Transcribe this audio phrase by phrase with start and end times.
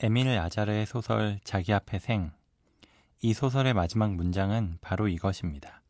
[0.00, 2.30] 에밀 아자르의 소설 자기 앞에 생.
[3.20, 5.82] 이 소설의 마지막 문장은 바로 이것입니다.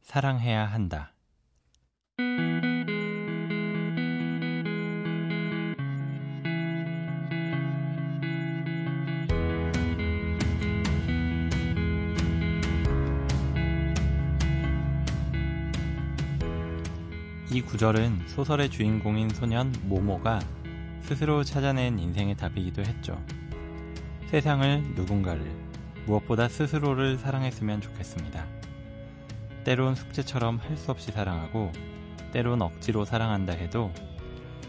[0.00, 1.12] 사랑해야 한다.
[17.50, 20.40] 이 구절은 소설의 주인공인 소년 모모가
[21.04, 23.22] 스스로 찾아낸 인생의 답이기도 했죠.
[24.30, 25.44] 세상을 누군가를
[26.06, 28.46] 무엇보다 스스로를 사랑했으면 좋겠습니다.
[29.64, 31.72] 때론 숙제처럼 할 수 없이 사랑하고
[32.32, 33.92] 때론 억지로 사랑한다 해도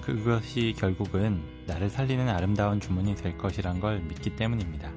[0.02, 4.92] 그것이 결국은 나를 살리는 아름다운 주문이 될 것이란 걸 믿기 때문입니다.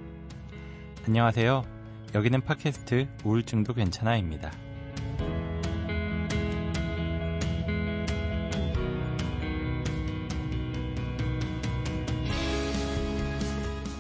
[1.07, 1.65] 안녕하세요.
[2.17, 4.51] 여기는 팟캐스트 우울증도 괜찮아입니다.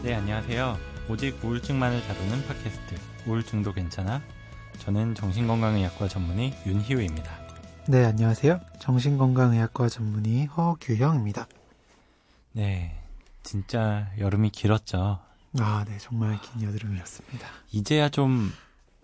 [0.08, 0.78] 네, 안녕하세요.
[1.10, 2.96] 오직 우울증만을 다루는 팟캐스트
[3.27, 4.22] 우울증도 괜찮아.
[4.78, 7.30] 저는 정신건강의학과 전문의 윤희우입니다.
[7.88, 8.58] 네, 안녕하세요.
[8.78, 11.46] 정신건강의학과 전문의 허규형입니다.
[12.52, 12.96] 네,
[13.42, 15.18] 진짜 여름이 길었죠.
[15.60, 17.46] 아, 네, 정말 긴 여름이었습니다.
[17.72, 18.50] 이제야 좀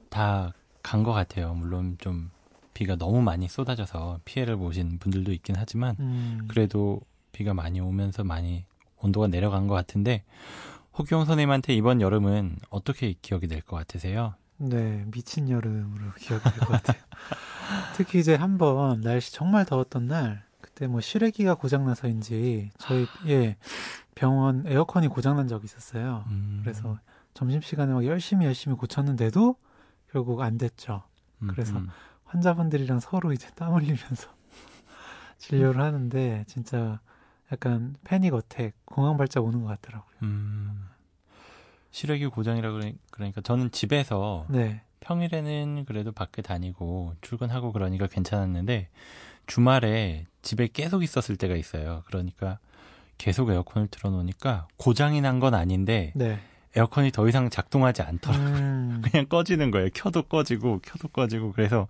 [0.09, 1.53] 다 간 것 같아요.
[1.55, 2.31] 물론 좀
[2.73, 7.01] 비가 너무 많이 쏟아져서 피해를 보신 분들도 있긴 하지만 음, 그래도
[7.33, 8.65] 비가 많이 오면서 많이
[8.99, 10.23] 온도가 내려간 것 같은데
[10.99, 14.35] 허규영 선생님한테 이번 여름은 어떻게 기억이 될 것 같으세요?
[14.57, 17.03] 네, 미친 여름으로 기억이 될것 같아요.
[17.97, 23.57] 특히 이제 한번 날씨 정말 더웠던 날, 그때 뭐 실외기가 고장나서인지 저희 예
[24.15, 26.25] 병원 에어컨이 고장난 적이 있었어요.
[26.29, 26.99] 음, 그래서
[27.35, 29.57] 점심 시간에 막 열심히 열심히 고쳤는데도
[30.13, 31.03] 결국 안 됐죠.
[31.43, 31.89] 음, 그래서 음.
[32.25, 34.29] 환자분들이랑 서로 이제 땀 흘리면서
[35.39, 37.01] 진료를 하는데 진짜
[37.53, 40.13] 약간 패닉 어택, 공황 발작 오는 것 같더라고요.
[40.23, 40.89] 음,
[41.91, 44.83] 시력이 고장이라 그러- 그러니까 저는 집에서 네.
[45.01, 48.89] 평일에는 그래도 밖에 다니고 출근하고 그러니까 괜찮았는데
[49.47, 52.03] 주말에 집에 계속 있었을 때가 있어요.
[52.07, 52.59] 그러니까
[53.19, 56.41] 계속 에어컨을 틀어놓으니까 고장이 난 건 아닌데 네.
[56.77, 58.49] 에어컨이 더 이상 작동하지 않더라고요.
[58.49, 59.89] 음, 그냥 꺼지는 거예요.
[59.95, 61.87] 켜도 꺼지고 켜도 꺼지고 그래서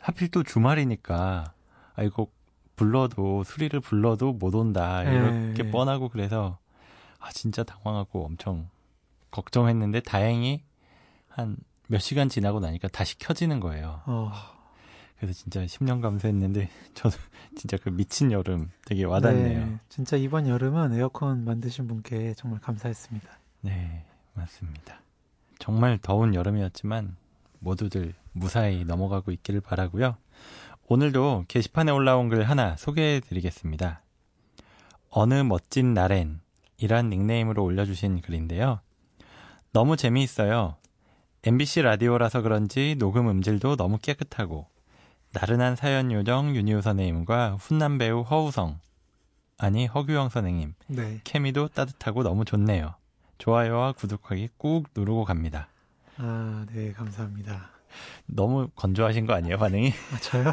[0.00, 1.52] 하필 또 주말이니까
[1.96, 2.28] 아 이거
[2.80, 5.70] 불러도 수리를 불러도 못 온다 이렇게 예.
[5.70, 6.58] 뻔하고 그래서
[7.18, 8.68] 아 진짜 당황하고 엄청
[9.30, 10.62] 걱정했는데 다행히
[11.28, 11.56] 한
[11.90, 14.00] 몇 시간 지나고 나니까 다시 켜지는 거예요.
[14.06, 14.30] 어,
[15.18, 17.16] 그래서 진짜 10년 감수했는데 저도
[17.56, 19.66] 진짜 그 미친 여름 되게 와닿네요.
[19.66, 23.28] 네, 진짜 이번 여름은 에어컨 만드신 분께 정말 감사했습니다.
[23.62, 24.04] 네,
[24.34, 25.00] 맞습니다.
[25.58, 27.16] 정말 더운 여름이었지만
[27.58, 30.16] 모두들 무사히 넘어가고 있기를 바라고요.
[30.92, 34.02] 오늘도 게시판에 올라온 글 하나 소개해 드리겠습니다.
[35.10, 36.40] 어느 멋진 날엔
[36.78, 38.80] 이란 닉네임으로 올려주신 글인데요.
[39.72, 40.74] 너무 재미있어요.
[41.44, 44.66] MBC 라디오라서 그런지 녹음 음질도 너무 깨끗하고
[45.32, 48.80] 나른한 사연 요정 윤희우 선생님과 훈남 배우 허우성
[49.58, 51.20] 아니 허규영 선생님 네.
[51.22, 52.96] 케미도 따뜻하고 너무 좋네요.
[53.38, 55.68] 좋아요와 구독하기 꾹 누르고 갑니다.
[56.16, 57.70] 아, 네, 감사합니다.
[58.26, 59.92] 너무 건조하신 거 아니에요, 반응이?
[60.12, 60.52] 아, 저요?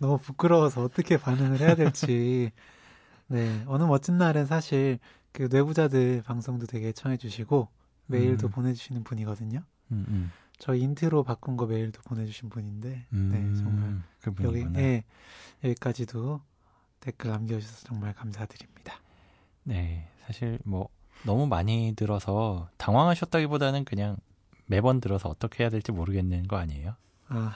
[0.00, 2.50] 너무 부끄러워서 어떻게 반응을 해야 될지.
[3.28, 4.98] 네, 어느 멋진 날엔 사실
[5.32, 7.68] 그 뇌부자들 방송도 되게 애청해 주시고
[8.06, 8.50] 메일도 음.
[8.50, 9.62] 보내주시는 분이거든요.
[9.92, 10.32] 음, 음.
[10.58, 13.90] 저희 인트로 바꾼 거 메일도 보내주신 분인데, 음, 네, 정말
[14.26, 14.80] 여기, 그분이구나.
[14.80, 15.04] 예,
[15.64, 16.40] 여기까지도
[17.00, 18.94] 댓글 남겨주셔서 정말 감사드립니다.
[19.64, 20.88] 네, 사실 뭐
[21.24, 24.16] 너무 많이 들어서 당황하셨다기보다는 그냥
[24.66, 26.94] 매번 들어서 어떻게 해야 될지 모르겠는 거 아니에요?
[27.28, 27.54] 아,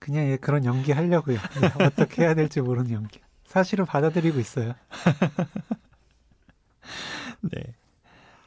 [0.00, 1.38] 그냥 예, 그런 연기 하려고요.
[1.60, 3.20] 네, 어떻게 해야 될지 모르는 연기.
[3.44, 4.74] 사실은 받아들이고 있어요.
[7.42, 7.62] 네.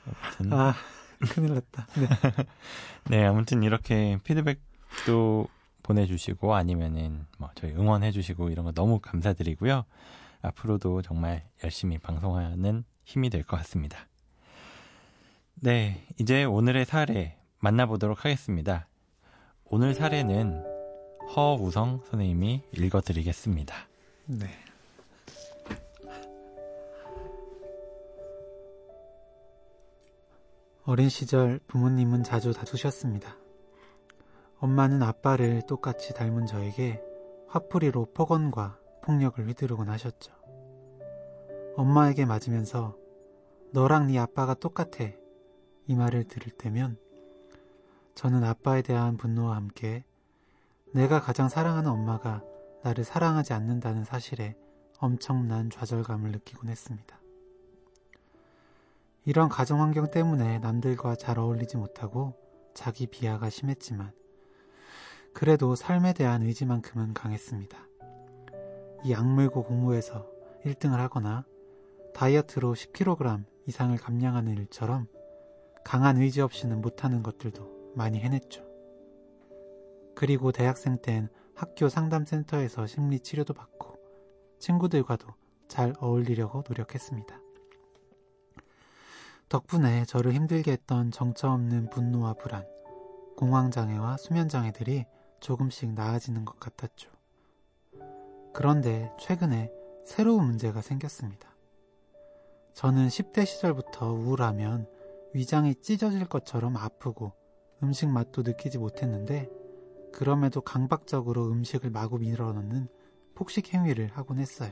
[0.05, 0.73] 아무튼, 아,
[1.29, 1.87] 큰일 났다.
[1.95, 2.07] 네.
[3.09, 5.47] 네, 아무튼 이렇게 피드백도
[5.83, 9.83] 보내주시고 아니면은 뭐 저희 응원해주시고 이런 거 너무 감사드리고요.
[10.41, 14.07] 앞으로도 정말 열심히 방송하는 힘이 될 것 같습니다.
[15.55, 18.87] 네, 이제 오늘의 사례 만나보도록 하겠습니다.
[19.65, 20.72] 오늘 사례는
[21.35, 23.75] 허우성 선생님이 읽어드리겠습니다.
[24.27, 24.47] 네.
[30.85, 33.35] 어린 시절 부모님은 자주 다투셨습니다.
[34.59, 37.01] 엄마는 아빠를 똑같이 닮은 저에게
[37.47, 40.31] 화풀이로 폭언과 폭력을 휘두르곤 하셨죠.
[41.77, 42.95] 엄마에게 맞으면서
[43.71, 45.09] 너랑 네 아빠가 똑같아
[45.87, 46.97] 이 말을 들을 때면
[48.13, 50.03] 저는 아빠에 대한 분노와 함께
[50.93, 52.43] 내가 가장 사랑하는 엄마가
[52.83, 54.55] 나를 사랑하지 않는다는 사실에
[54.99, 57.19] 엄청난 좌절감을 느끼곤 했습니다.
[59.25, 62.35] 이런 가정 환경 때문에 남들과 잘 어울리지 못하고
[62.75, 64.11] 자기 비하가 심했지만
[65.33, 67.75] 그래도 삶에 대한 의지만큼은 강했습니다.
[69.03, 70.27] 이 악물고 공부해서
[70.63, 71.43] 1등을 하거나
[72.13, 75.07] 다이어트로 10kg 이상을 감량하는 일처럼
[75.83, 78.72] 강한 의지 없이는 못하는 것들도 많이 해냈죠.
[80.15, 83.97] 그리고 대학생 땐 학교 상담센터에서 심리 치료도 받고
[84.59, 85.27] 친구들과도
[85.67, 87.39] 잘 어울리려고 노력했습니다.
[89.49, 92.65] 덕분에 저를 힘들게 했던 정처 없는 분노와 불안,
[93.37, 95.05] 공황장애와 수면장애들이
[95.39, 97.11] 조금씩 나아지는 것 같았죠.
[98.53, 99.71] 그런데 최근에
[100.05, 101.49] 새로운 문제가 생겼습니다.
[102.73, 104.87] 저는 10대 시절부터 우울하면
[105.33, 107.33] 위장이 찢어질 것처럼 아프고
[107.81, 109.49] 음식 맛도 느끼지 못했는데
[110.13, 112.87] 그럼에도 강박적으로 음식을 마구 밀어넣는
[113.35, 114.71] 폭식 행위를 하곤 했어요.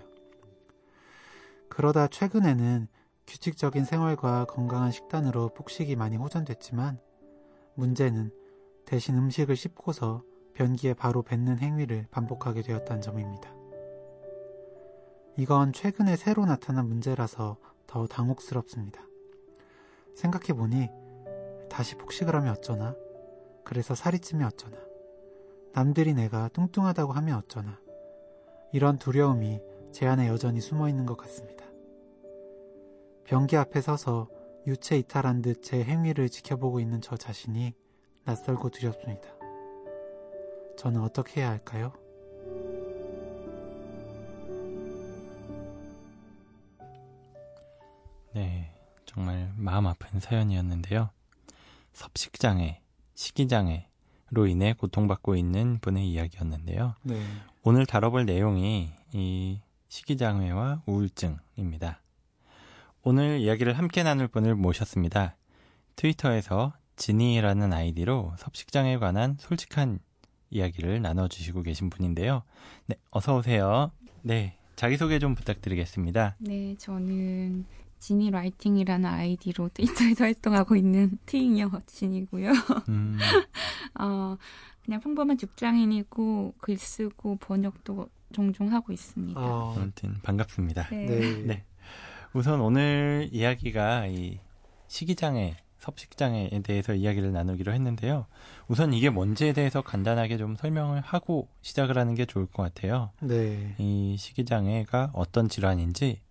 [1.68, 2.88] 그러다 최근에는
[3.26, 7.00] 규칙적인 생활과 건강한 식단으로 폭식이 많이 호전됐지만
[7.76, 8.32] 문제는
[8.86, 10.24] 대신 음식을 씹고서
[10.54, 13.52] 변기에 바로 뱉는 행위를 반복하게 되었다는 점입니다.
[15.38, 17.58] 이건 최근에 새로 나타난 문제라서
[17.88, 19.02] 더 당혹스럽습니다.
[20.16, 20.90] 생각해보니
[21.70, 22.96] 다시 폭식을 하면 어쩌나?
[23.64, 24.91] 그래서 살이 찌면 어쩌나?
[25.74, 27.80] 남들이 내가 뚱뚱하다고 하면 어쩌나?
[28.74, 31.66] 이런 두려움이 제 안에 여전히 숨어 있는 것 같습니다.
[33.24, 34.30] 변기 앞에 서서
[34.68, 37.74] 유체 이탈한 듯 제 행위를 지켜보고 있는 저 자신이
[38.26, 39.30] 낯설고 두렵습니다.
[40.78, 41.94] 저는 어떻게 해야 할까요?
[48.34, 48.74] 네,
[49.06, 51.10] 정말 마음 아픈 사연이었는데요.
[51.94, 52.82] 섭식장애,
[53.14, 53.91] 식이장애
[54.34, 56.96] 로 인해 고통받고 있는 분의 이야기였는데요.
[57.04, 57.22] 네.
[57.64, 62.02] 오늘 다뤄볼 내용이 이 식이장애와 우울증입니다.
[63.04, 65.36] 오늘 이야기를 함께 나눌 분을 모셨습니다.
[65.98, 70.00] 트위터에서 지니라는 아이디로 섭식장애에 관한 솔직한
[70.50, 72.44] 이야기를 나눠주시고 계신 분인데요.
[72.86, 73.92] 네, 어서 오세요.
[74.22, 76.38] 네, 자기소개 좀 부탁드리겠습니다.
[76.40, 77.66] 네, 저는
[78.02, 82.52] 지니 writing이라는 아이디로 트위터에서 활동하고 있는 트잉여 지니고요.
[82.90, 83.20] 음.
[84.00, 84.36] 어,
[84.84, 89.40] 그냥 평범한 직장인이고 글 쓰고 번역도 종종 하고 있습니다.
[89.40, 89.76] 어.
[89.78, 90.90] 아무튼 반갑습니다.
[90.90, 91.06] 네.
[91.06, 91.44] 네.
[91.44, 91.64] 네.
[92.34, 94.40] 우선 오늘 이야기가 이
[94.88, 98.26] 식이장애 섭식장애에 대해서 이야기를 나누기로 했는데요.
[98.68, 103.12] 우선 이게 뭔지에 대해서 간단하게 좀 설명을 하고 시작을 하는 게 좋을 것 같아요.
[103.20, 103.76] 네.
[103.78, 106.22] 이 식이장애가 어떤 질환인지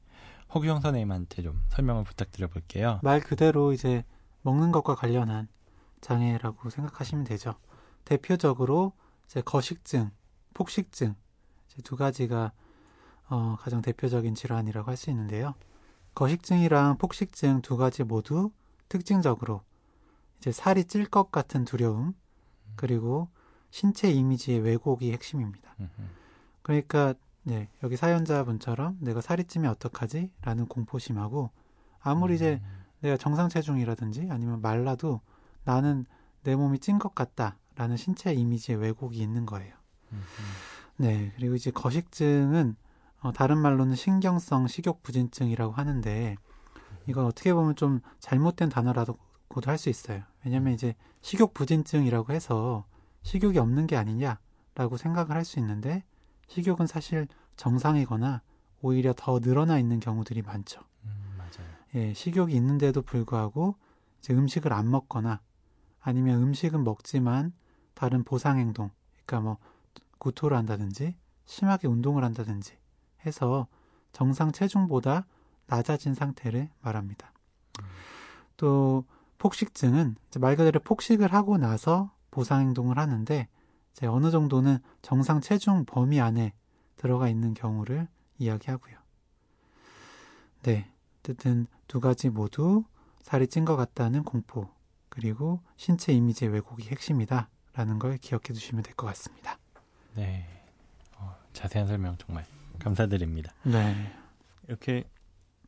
[0.54, 2.98] 허규영 선생님한테 좀 설명을 부탁드려 볼게요.
[3.02, 4.04] 말 그대로 이제
[4.42, 5.48] 먹는 것과 관련한
[6.00, 7.54] 장애라고 생각하시면 되죠.
[8.04, 8.92] 대표적으로
[9.26, 10.10] 이제 거식증,
[10.54, 11.14] 폭식증
[11.68, 12.52] 이제 두 가지가
[13.28, 15.54] 어, 가장 대표적인 질환이라고 할 수 있는데요.
[16.14, 18.50] 거식증이랑 폭식증 두 가지 모두
[18.88, 19.62] 특징적으로
[20.38, 22.14] 이제 살이 찔 것 같은 두려움
[22.74, 23.28] 그리고
[23.70, 25.76] 신체 이미지의 왜곡이 핵심입니다.
[26.62, 30.30] 그러니까 네, 여기 사연자분처럼 내가 살이 찌면 어떡하지?
[30.42, 31.50] 라는 공포심하고
[32.00, 32.84] 아무리 이제 음.
[33.00, 35.20] 내가 정상 체중이라든지 아니면 말라도
[35.64, 36.04] 나는
[36.42, 39.74] 내 몸이 찐 것 같다 라는 신체 이미지의 왜곡이 있는 거예요.
[40.96, 42.76] 네, 그리고 이제 거식증은
[43.20, 46.36] 어, 다른 말로는 신경성 식욕 부진증이라고 하는데
[47.06, 49.18] 이건 어떻게 보면 좀 잘못된 단어라고도
[49.66, 50.22] 할 수 있어요.
[50.44, 52.84] 왜냐하면 이제 식욕 부진증이라고 해서
[53.22, 56.04] 식욕이 없는 게 아니냐라고 생각을 할 수 있는데
[56.50, 58.42] 식욕은 사실 정상이거나
[58.82, 60.80] 오히려 더 늘어나 있는 경우들이 많죠.
[61.04, 61.68] 음, 맞아요.
[61.94, 63.76] 예, 식욕이 있는데도 불구하고
[64.18, 65.40] 이제 음식을 안 먹거나
[66.00, 67.52] 아니면 음식은 먹지만
[67.94, 68.90] 다른 보상 행동,
[69.24, 69.58] 그러니까 뭐
[70.18, 71.14] 구토를 한다든지
[71.44, 72.76] 심하게 운동을 한다든지
[73.24, 73.68] 해서
[74.12, 75.26] 정상 체중보다
[75.66, 77.32] 낮아진 상태를 말합니다.
[78.56, 79.04] 또
[79.38, 83.48] 폭식증은 말 그대로 폭식을 하고 나서 보상 행동을 하는데
[84.00, 86.54] 이제 어느 정도는 정상 체중 범위 안에
[86.96, 88.96] 들어가 있는 경우를 이야기하고요.
[90.62, 90.90] 네,
[91.20, 92.84] 어쨌든 두 가지 모두
[93.20, 94.68] 살이 찐 것 같다는 공포
[95.10, 99.58] 그리고 신체 이미지의 왜곡이 핵심이다 라는 걸 기억해 두시면 될 것 같습니다.
[100.14, 100.46] 네,
[101.18, 102.46] 어, 자세한 설명 정말
[102.78, 103.52] 감사드립니다.
[103.64, 104.12] 네.
[104.66, 105.04] 이렇게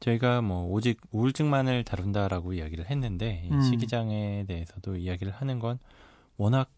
[0.00, 3.60] 저희가 뭐 오직 우울증만을 다룬다라고 이야기를 했는데 이 음.
[3.60, 5.78] 식이장애에 대해서도 이야기를 하는 건
[6.38, 6.70] 워낙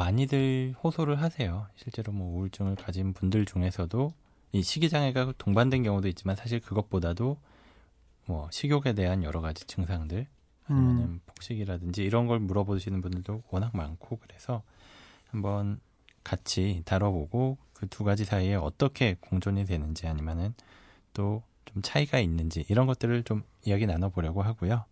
[0.00, 1.66] 많이들 호소를 하세요.
[1.76, 4.12] 실제로 뭐 우울증을 가진 분들 중에서도
[4.52, 7.38] 이 식이장애가 동반된 경우도 있지만 사실 그것보다도
[8.26, 10.26] 뭐 식욕에 대한 여러 가지 증상들
[10.68, 11.20] 아니면은 음.
[11.26, 14.62] 폭식이라든지 이런 걸 물어보시는 분들도 워낙 많고 그래서
[15.30, 15.80] 한번
[16.24, 20.54] 같이 다뤄보고 그 두 가지 사이에 어떻게 공존이 되는지 아니면은
[21.12, 21.42] 또
[21.72, 24.84] 좀 차이가 있는지 이런 것들을 좀 이야기 나눠보려고 하고요.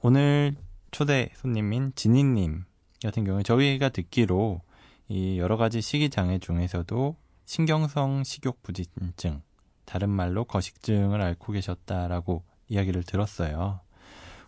[0.00, 0.54] 오늘
[0.90, 2.64] 초대 손님인 진희님
[3.02, 4.60] 같은 경우에 저희가 듣기로
[5.08, 9.42] 이 여러 가지 식이 장애 중에서도 신경성 식욕 부진증,
[9.84, 13.80] 다른 말로 거식증을 앓고 계셨다라고 이야기를 들었어요.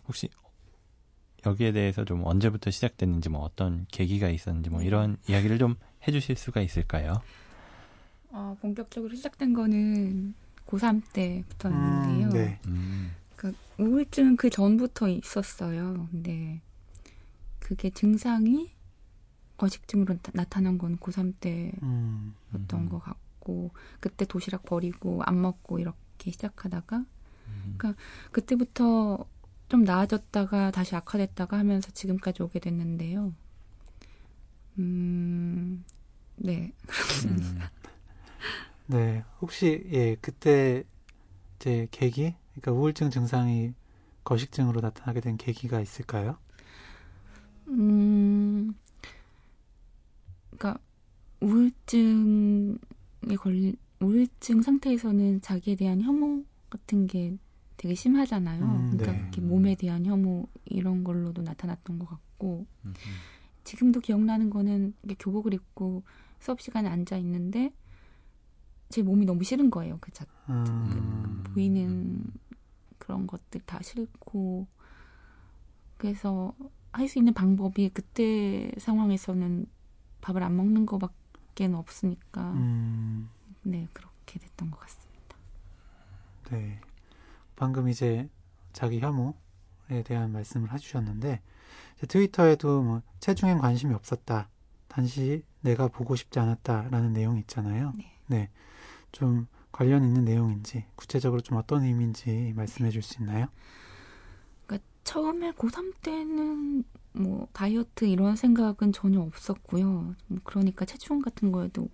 [0.07, 0.29] 혹시
[1.45, 5.75] 여기에 대해서 좀 언제부터 시작됐는지 뭐 어떤 계기가 있었는지 뭐 이런 이야기를 좀
[6.07, 7.21] 해주실 수가 있을까요?
[8.29, 10.35] 어, 본격적으로 시작된 거는
[10.67, 12.27] 고3 때부터였는데요.
[12.27, 12.59] 음, 네.
[12.67, 13.11] 음.
[13.35, 16.07] 그 우울증은 그 전부터 있었어요.
[16.11, 16.61] 근데
[17.71, 18.69] 그게 증상이
[19.55, 21.79] 거식증으로 나타난 건 고3 때였던
[22.73, 22.89] 음.
[22.89, 27.75] 것 같고 그때 도시락 버리고 안 먹고 이렇게 시작하다가 음.
[27.77, 27.93] 그러니까
[28.33, 29.25] 그때부터
[29.69, 33.33] 좀 나아졌다가 다시 악화됐다가 하면서 지금까지 오게 됐는데요.
[34.77, 35.85] 음,
[36.35, 37.47] 네, 그렇습니다.
[37.47, 37.61] 음.
[38.87, 40.83] 네, 혹시 예 그때
[41.57, 43.73] 제 계기, 그러니까 우울증 증상이
[44.25, 46.37] 거식증으로 나타나게 된 계기가 있을까요?
[47.71, 48.73] 음,
[50.51, 50.79] 그러니까
[51.39, 52.75] 우울증에
[53.39, 57.37] 걸린 우울증 상태에서는 자기에 대한 혐오 같은 게
[57.77, 58.63] 되게 심하잖아요.
[58.63, 59.41] 음, 그러니까 네.
[59.41, 62.93] 몸에 대한 혐오 이런 걸로도 나타났던 것 같고 음,
[63.63, 66.03] 지금도 기억나는 거는 교복을 입고
[66.39, 67.73] 수업 시간에 앉아 있는데
[68.89, 69.97] 제 몸이 너무 싫은 거예요.
[70.01, 71.43] 그 자, 음.
[71.43, 72.23] 그 보이는
[72.97, 74.67] 그런 것들 다 싫고
[75.97, 76.53] 그래서
[76.93, 79.65] 할 수 있는 방법이 그때 상황에서는
[80.21, 83.29] 밥을 안 먹는 거밖에 없으니까 음.
[83.63, 85.37] 네 그렇게 됐던 것 같습니다.
[86.51, 86.81] 네,
[87.55, 88.29] 방금 이제
[88.73, 91.41] 자기 혐오에 대한 말씀을 해주셨는데
[92.07, 94.49] 트위터에도 뭐 체중엔 관심이 없었다.
[94.87, 97.93] 단지 내가 보고 싶지 않았다라는 내용이 있잖아요.
[97.95, 98.11] 네.
[98.27, 98.49] 네.
[99.11, 103.47] 좀 관련 있는 내용인지 구체적으로 좀 어떤 의미인지 말씀해 줄 수 있나요?
[105.03, 110.15] 처음에 고3 때는 뭐 다이어트 이런 생각은 전혀 없었고요.
[110.43, 111.89] 그러니까 체중 같은 거에도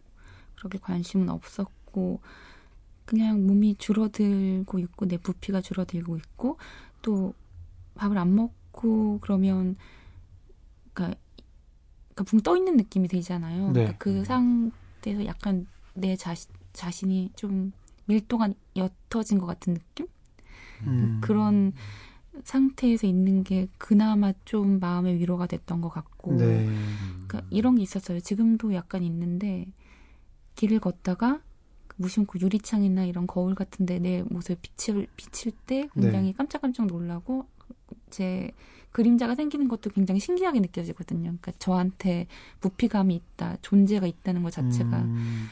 [0.55, 2.21] 그렇게 관심은 없었고
[3.05, 6.57] 그냥 몸이 줄어들고 있고 내 부피가 줄어들고 있고
[7.01, 7.33] 또
[7.95, 9.75] 밥을 안 먹고 그러면
[10.93, 11.19] 그러니까,
[12.13, 13.67] 그러니까 붕 떠 있는 느낌이 들잖아요.
[13.67, 13.73] 네.
[13.73, 17.71] 그러니까 그 상태에서 약간 내 자신 자신이 좀
[18.05, 20.07] 밀도가 옅어진 것 같은 느낌?
[20.83, 21.19] 음.
[21.21, 21.73] 그런
[22.48, 26.66] 상태에서 있는 게 그나마 좀 마음의 위로가 됐던 것 같고 네.
[27.27, 28.22] 그러니까 이런 게 있었어요.
[28.22, 29.66] 지금도 약간 있는데
[30.56, 31.42] 길을 걷다가
[31.98, 36.34] 무심코 유리창이나 이런 거울 같은데 내 모습 비칠 비칠 때 굉장히 네.
[36.34, 37.46] 깜짝깜짝 놀라고
[38.10, 38.51] 제
[38.92, 41.24] 그림자가 생기는 것도 굉장히 신기하게 느껴지거든요.
[41.24, 42.27] 그러니까 저한테
[42.62, 45.50] 부피감이 있다, 존재가 있다는 것 자체가 음.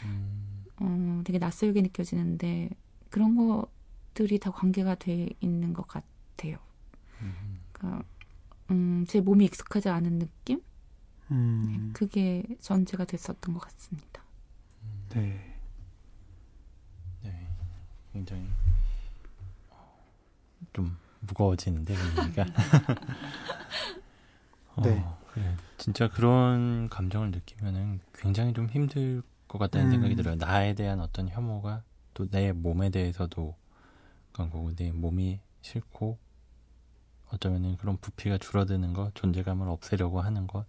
[0.79, 2.69] 어, 되게 낯설게 느껴지는데
[3.09, 6.64] 그런 것들이 다 관계가 돼 있는 것 같아요.
[7.75, 8.03] 그러니까
[8.71, 10.61] 음, 제 몸이 익숙하지 않은 느낌?
[11.31, 11.63] 음.
[11.67, 14.23] 네, 그게 전제가 됐었던 것 같습니다.
[15.09, 15.57] 네.
[17.23, 17.47] 네.
[18.13, 18.47] 굉장히
[20.73, 22.45] 좀 무거워지는데 얘기가.
[24.83, 24.99] 네.
[24.99, 25.55] 어, 그래.
[25.77, 29.91] 진짜 그런 감정을 느끼면은 굉장히 좀 힘들 것 같다는 음.
[29.91, 30.35] 생각이 들어요.
[30.35, 33.55] 나에 대한 어떤 혐오가 또 내 몸에 대해서도
[34.31, 36.17] 그런 거고 내 몸이 싫고
[37.31, 40.65] 어쩌면은 그런 부피가 줄어드는 것, 존재감을 없애려고 하는 것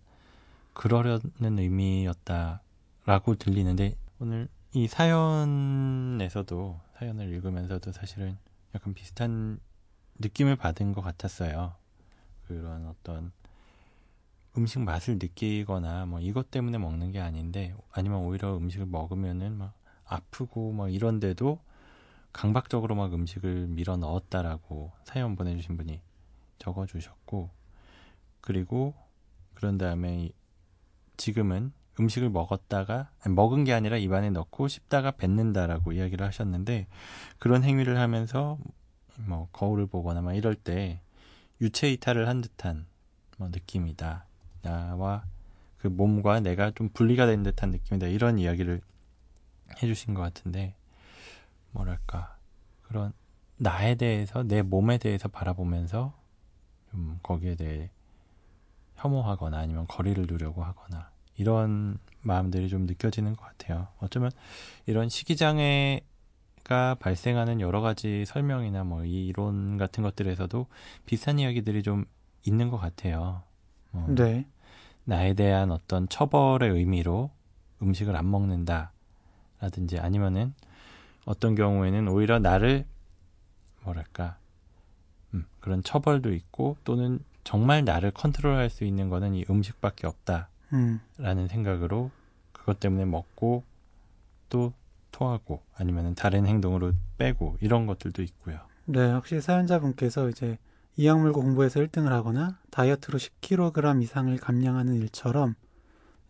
[0.73, 8.37] 그러려는 의미였다라고 들리는데 오늘 이 사연에서도 사연을 읽으면서도 사실은
[8.75, 9.59] 약간 비슷한
[10.19, 11.75] 느낌을 받은 것 같았어요.
[12.47, 13.33] 그런 어떤
[14.57, 20.73] 음식 맛을 느끼거나 뭐 이것 때문에 먹는 게 아닌데 아니면 오히려 음식을 먹으면은 막 아프고
[20.73, 21.59] 막 이런데도
[22.33, 26.01] 강박적으로 막 음식을 밀어 넣었다라고 사연 보내주신 분이
[26.59, 27.51] 적어주셨고
[28.41, 28.95] 그리고
[29.55, 30.31] 그런 다음에
[31.17, 36.87] 지금은 음식을 먹었다가 아니, 먹은 게 아니라 입안에 넣고 씹다가 뱉는다라고 이야기를 하셨는데
[37.39, 38.59] 그런 행위를 하면서
[39.19, 41.01] 뭐 거울을 보거나 막 이럴 때
[41.61, 42.87] 유체 이탈을 한 듯한
[43.39, 44.27] 뭐 느낌이다.
[44.63, 45.25] 나와
[45.79, 48.09] 그 몸과 내가 좀 분리가 된 듯한 느낌이다.
[48.09, 48.81] 이런 이야기를
[49.83, 50.75] 해주신 것 같은데,
[51.71, 52.37] 뭐랄까,
[52.83, 53.13] 그런
[53.57, 56.19] 나에 대해서, 내 몸에 대해서 바라보면서
[56.97, 57.91] 좀 거기에 대해
[58.95, 63.89] 혐오하거나 아니면 거리를 두려고 하거나 이런 마음들이 좀 느껴지는 것 같아요.
[63.99, 64.31] 어쩌면
[64.87, 66.01] 이런 식이장애가
[66.99, 70.67] 발생하는 여러 가지 설명이나 뭐 이론 같은 것들에서도
[71.05, 72.07] 비슷한 이야기들이 좀
[72.45, 73.43] 있는 것 같아요.
[73.91, 74.47] 뭐 네.
[75.05, 77.31] 나에 대한 어떤 처벌의 의미로
[77.83, 78.93] 음식을 안 먹는다.
[79.61, 80.55] 라든지 아니면은
[81.27, 82.87] 어떤 경우에는 오히려 나를
[83.85, 84.39] 뭐랄까
[85.35, 91.49] 음, 그런 처벌도 있고 또는 정말 나를 컨트롤할 수 있는 거는 이 음식밖에 없다라는 음.
[91.49, 92.11] 생각으로
[92.53, 93.63] 그것 때문에 먹고
[94.49, 94.73] 또
[95.13, 98.59] 토하고 아니면 다른 행동으로 빼고 이런 것들도 있고요.
[98.85, 100.59] 네, 확실히 사연자분께서 이제
[100.97, 105.55] 이약물고 공부해서 1등을 하거나 다이어트로 10kg 이상을 감량하는 일처럼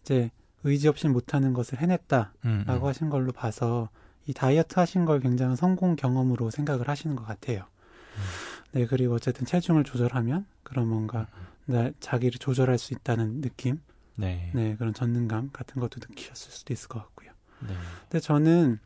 [0.02, 0.30] 이제
[0.64, 2.84] 의지 없이 못하는 것을 해냈다라고 음, 음.
[2.84, 3.88] 하신 걸로 봐서
[4.26, 7.60] 이 다이어트 하신 걸 굉장히 성공 경험으로 생각을 하시는 것 같아요.
[7.60, 8.45] 음.
[8.72, 11.26] 네, 그리고 어쨌든 체중을 조절하면 그런 뭔가
[11.66, 11.72] 음.
[11.72, 13.80] 나, 자기를 조절할 수 있다는 느낌,
[14.16, 14.50] 네.
[14.54, 17.30] 네, 그런 전능감 같은 것도 느끼셨을 수도 있을 것 같고요.
[17.66, 17.74] 네.
[18.02, 18.78] 근데 저는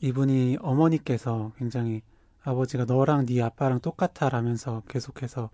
[0.00, 2.02] 이분이 어머니께서 굉장히
[2.42, 5.50] 아버지가 너랑 네 아빠랑 똑같아라면서 계속해서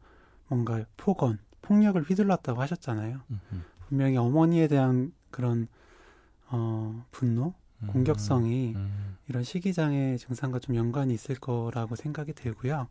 [0.49, 3.21] 뭔가 폭언, 폭력을 휘둘렀다고 하셨잖아요.
[3.31, 3.63] 음흠.
[3.89, 5.69] 분명히 어머니에 대한 그런
[6.51, 7.53] 어, 분노, 음,
[7.87, 9.17] 공격성이 음.
[9.29, 12.89] 이런 식이장애 증상과 좀 연관이 있을 거라고 생각이 들고요.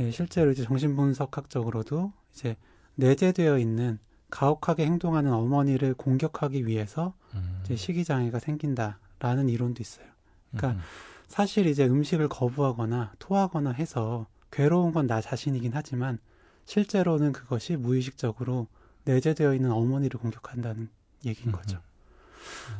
[0.00, 2.56] 예, 실제로 이제 정신분석학적으로도 이제
[2.96, 3.98] 내재되어 있는
[4.30, 7.60] 가혹하게 행동하는 어머니를 공격하기 위해서 음.
[7.64, 10.06] 이제 식이장애가 생긴다라는 이론도 있어요.
[10.50, 10.82] 그러니까
[11.28, 16.18] 사실 이제 음식을 거부하거나 토하거나 해서 괴로운 건 나 자신이긴 하지만
[16.64, 18.68] 실제로는 그것이 무의식적으로
[19.04, 20.88] 내재되어 있는 어머니를 공격한다는
[21.24, 21.80] 얘기인 거죠.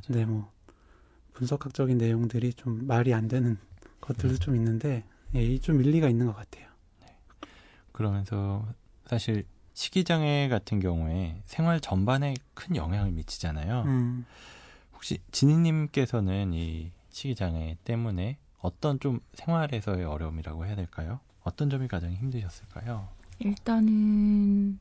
[0.09, 0.51] 네, 뭐
[1.35, 3.59] 분석학적인 내용들이 좀 말이 안 되는
[4.01, 4.39] 것들도 네.
[4.39, 6.67] 좀 있는데 예, 좀 일리가 있는 것 같아요.
[7.01, 7.17] 네.
[7.93, 8.67] 그러면서
[9.07, 13.83] 사실 식이장애 같은 경우에 생활 전반에 큰 영향을 미치잖아요.
[13.83, 14.25] 음.
[14.95, 21.21] 혹시 지니님께서는 이 식이장애 때문에 어떤 좀 생활에서의 어려움이라고 해야 될까요?
[21.43, 23.09] 어떤 점이 가장 힘드셨을까요?
[23.41, 24.79] 일단은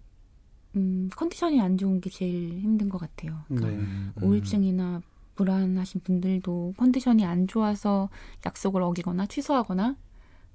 [0.76, 3.44] 음, 컨디션이 안 좋은 게 제일 힘든 것 같아요.
[3.48, 3.78] 그러니까 네.
[3.78, 4.14] 음.
[4.22, 5.02] 우울증이나
[5.36, 8.10] 불안하신 분들도 컨디션이 안 좋아서
[8.46, 9.96] 약속을 어기거나 취소하거나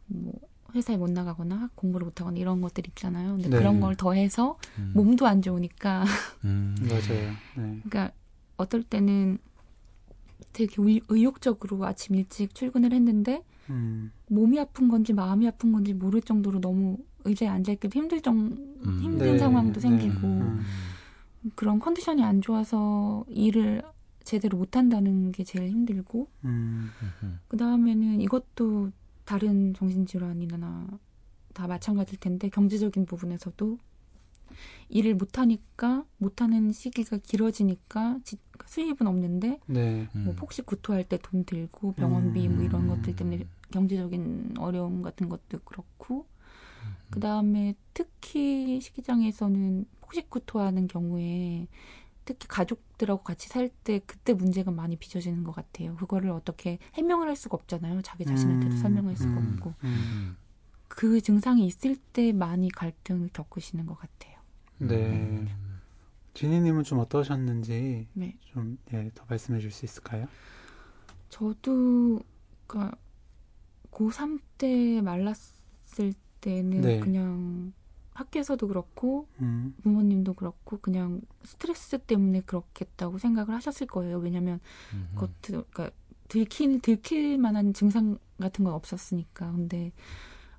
[0.07, 0.33] 뭐
[0.75, 3.33] 회사에 못 나가거나 공부를 못 하거나 이런 것들 있잖아요.
[3.33, 3.59] 근데 네.
[3.59, 4.93] 그런 걸 더해서 음.
[4.95, 6.05] 몸도 안 좋으니까
[6.45, 6.77] 음.
[6.83, 7.31] 맞아요.
[7.57, 7.81] 네.
[7.85, 8.11] 그러니까
[8.57, 9.38] 어떨 때는
[10.53, 10.75] 되게
[11.09, 14.12] 의욕적으로 아침 일찍 출근을 했는데 음.
[14.29, 19.01] 몸이 아픈 건지 마음이 아픈 건지 모를 정도로 너무 의자에 앉아 있기도 힘들 정 음.
[19.03, 19.38] 힘든 네.
[19.38, 20.43] 상황도 생기고 네.
[20.43, 20.61] 음.
[21.55, 23.83] 그런 컨디션이 안 좋아서 일을
[24.29, 26.91] 제대로 못한다는 게 제일 힘들고 음.
[27.49, 28.91] 그 다음에는 이것도
[29.25, 30.87] 다른 정신질환이나
[31.55, 33.79] 다 마찬가지일 텐데 경제적인 부분에서도
[34.91, 38.37] 일을 못하니까 못하는 시기가 길어지니까 지,
[38.67, 40.09] 수입은 없는데 네.
[40.12, 40.37] 뭐 음.
[40.37, 42.57] 폭식 구토할 때 돈 들고 병원비 음.
[42.57, 46.27] 뭐 이런 것들 때문에 경제적인 어려움 같은 것도 그렇고
[46.85, 46.95] 음.
[47.09, 51.67] 그 다음에 특히 식이장에서는 폭식 구토하는 경우에
[52.35, 55.97] 특히 가족들하고 같이 살 때 그때 문제가 많이 빚어지는 것 같아요.
[55.97, 58.03] 그거를 어떻게 해명을 할 수가 없잖아요.
[58.03, 59.75] 자기 자신한테도 음, 설명할 수가 음, 없고.
[59.85, 60.37] 음.
[60.88, 64.38] 그 증상이 있을 때 많이 갈등을 겪으시는 것 같아요.
[64.79, 65.47] 네.
[66.35, 68.37] 지니님은 좀 어떠셨는지 네.
[68.43, 70.27] 좀 예, 더 말씀해 줄 수 있을까요?
[71.29, 72.21] 저도
[72.67, 72.97] 그러니까
[73.91, 77.01] 고3 때 말랐을 때는 네.
[77.01, 77.73] 그냥
[78.18, 79.74] 학교에서도 그렇고 음.
[79.83, 84.18] 부모님도 그렇고 그냥 스트레스 때문에 그렇겠다고 생각을 하셨을 거예요.
[84.18, 84.59] 왜냐하면
[85.14, 85.90] 그것 그러니까
[86.26, 89.52] 들킬 들킬 만한 증상 같은 건 없었으니까.
[89.52, 89.92] 근데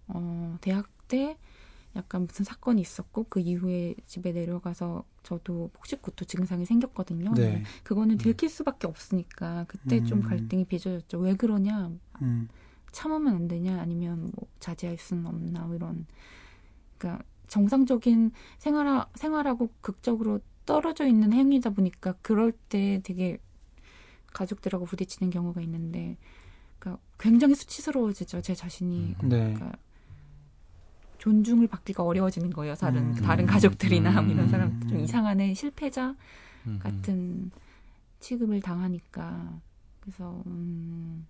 [0.07, 1.37] 어 대학 때
[1.97, 7.33] 약간 무슨 사건이 있었고 그 이후에 집에 내려가서 저도 폭식구토 증상이 생겼거든요.
[7.33, 7.63] 네.
[7.83, 8.17] 그거는 음.
[8.17, 10.05] 들킬 수밖에 없으니까 그때 음.
[10.05, 11.19] 좀 갈등이 빚어졌죠.
[11.19, 11.91] 왜 그러냐?
[12.21, 12.47] 음.
[12.91, 13.81] 참으면 안 되냐?
[13.81, 15.65] 아니면 뭐 자제할 수는 없나?
[15.65, 16.05] 뭐 이런
[16.97, 23.39] 그러니까 정상적인 생활하, 생활하고 극적으로 떨어져 있는 행위다 보니까 그럴 때 되게
[24.27, 26.17] 가족들하고 부딪히는 경우가 있는데
[26.77, 29.29] 그러니까 굉장히 수치스러워지죠 제 자신이 음.
[29.29, 29.53] 네.
[29.53, 29.73] 그러니까
[31.17, 33.15] 존중을 받기가 어려워지는 거예요 다른 음.
[33.15, 34.29] 다른 가족들이나 음.
[34.29, 36.15] 이런 사람 좀 이상한 애 실패자
[36.67, 36.79] 음.
[36.79, 37.51] 같은
[38.19, 39.59] 취급을 당하니까
[39.99, 41.25] 그래서 음,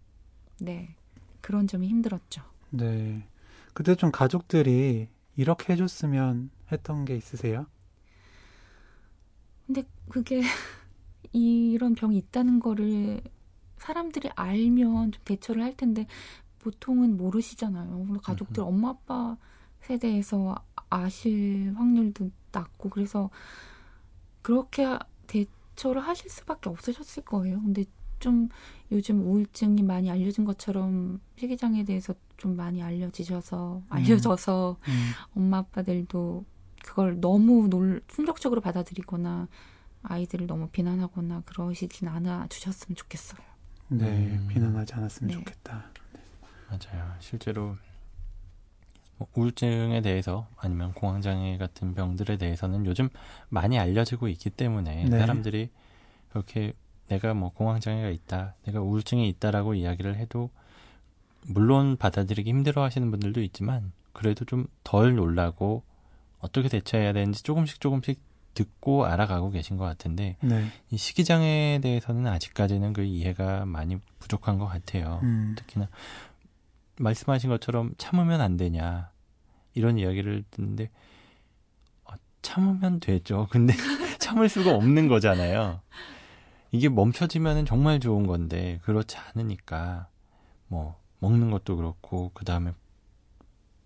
[0.59, 0.95] 네
[1.41, 2.41] 그런 점이 힘들었죠.
[2.71, 3.25] 네
[3.73, 5.07] 그때 좀 가족들이
[5.39, 7.65] 이렇게 해줬으면 했던 게 있으세요?
[9.65, 10.41] 근데 그게
[11.31, 13.21] 이런 병이 있다는 거를
[13.77, 16.07] 사람들이 알면 좀 대처를 할 텐데
[16.59, 18.17] 보통은 모르시잖아요.
[18.21, 19.37] 가족들 엄마 아빠
[19.79, 20.55] 세대에서
[20.89, 23.29] 아실 확률도 낮고 그래서
[24.41, 27.61] 그렇게 대처를 하실 수밖에 없으셨을 거예요.
[27.61, 27.85] 근데
[28.19, 28.49] 좀
[28.91, 33.85] 요즘 우울증이 많이 알려진 것처럼 식이장에 대해서 좀 많이 알려지셔서 음.
[33.89, 35.11] 알려져서 음.
[35.35, 36.45] 엄마 아빠들도
[36.83, 39.47] 그걸 너무 놀 충격적으로 받아들이거나
[40.03, 43.41] 아이들을 너무 비난하거나 그러시진 않아 주셨으면 좋겠어요.
[43.89, 44.47] 네, 음.
[44.49, 45.33] 비난하지 않았으면 네.
[45.37, 45.85] 좋겠다.
[46.69, 47.13] 맞아요.
[47.19, 47.75] 실제로
[49.17, 53.09] 뭐 우울증에 대해서 아니면 공황장애 같은 병들에 대해서는 요즘
[53.49, 55.19] 많이 알려지고 있기 때문에 네.
[55.19, 55.69] 사람들이
[56.29, 56.73] 그렇게
[57.09, 60.49] 내가 뭐 공황장애가 있다, 내가 우울증이 있다라고 이야기를 해도
[61.47, 65.83] 물론 받아들이기 힘들어 하시는 분들도 있지만 그래도 좀 덜 놀라고
[66.39, 68.19] 어떻게 대처해야 되는지 조금씩 조금씩
[68.55, 70.65] 듣고 알아가고 계신 것 같은데 네.
[70.89, 75.19] 이 식이장애에 대해서는 아직까지는 그 이해가 많이 부족한 것 같아요.
[75.23, 75.53] 음.
[75.57, 75.87] 특히나
[76.97, 79.11] 말씀하신 것처럼 참으면 안 되냐
[79.75, 80.89] 이런 이야기를 듣는데
[82.05, 83.47] 어, 참으면 되죠.
[83.51, 83.73] 근데
[84.19, 85.81] 참을 수가 없는 거잖아요.
[86.71, 90.07] 이게 멈춰지면은 정말 좋은 건데 그렇지 않으니까
[90.67, 92.73] 뭐 먹는 것도 그렇고 그 다음에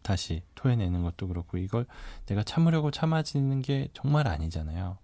[0.01, 1.85] 다시 토해내는 것도 그렇고 이걸
[2.25, 4.97] 내가 참으려고 참아지는 게 정말 아니잖아요.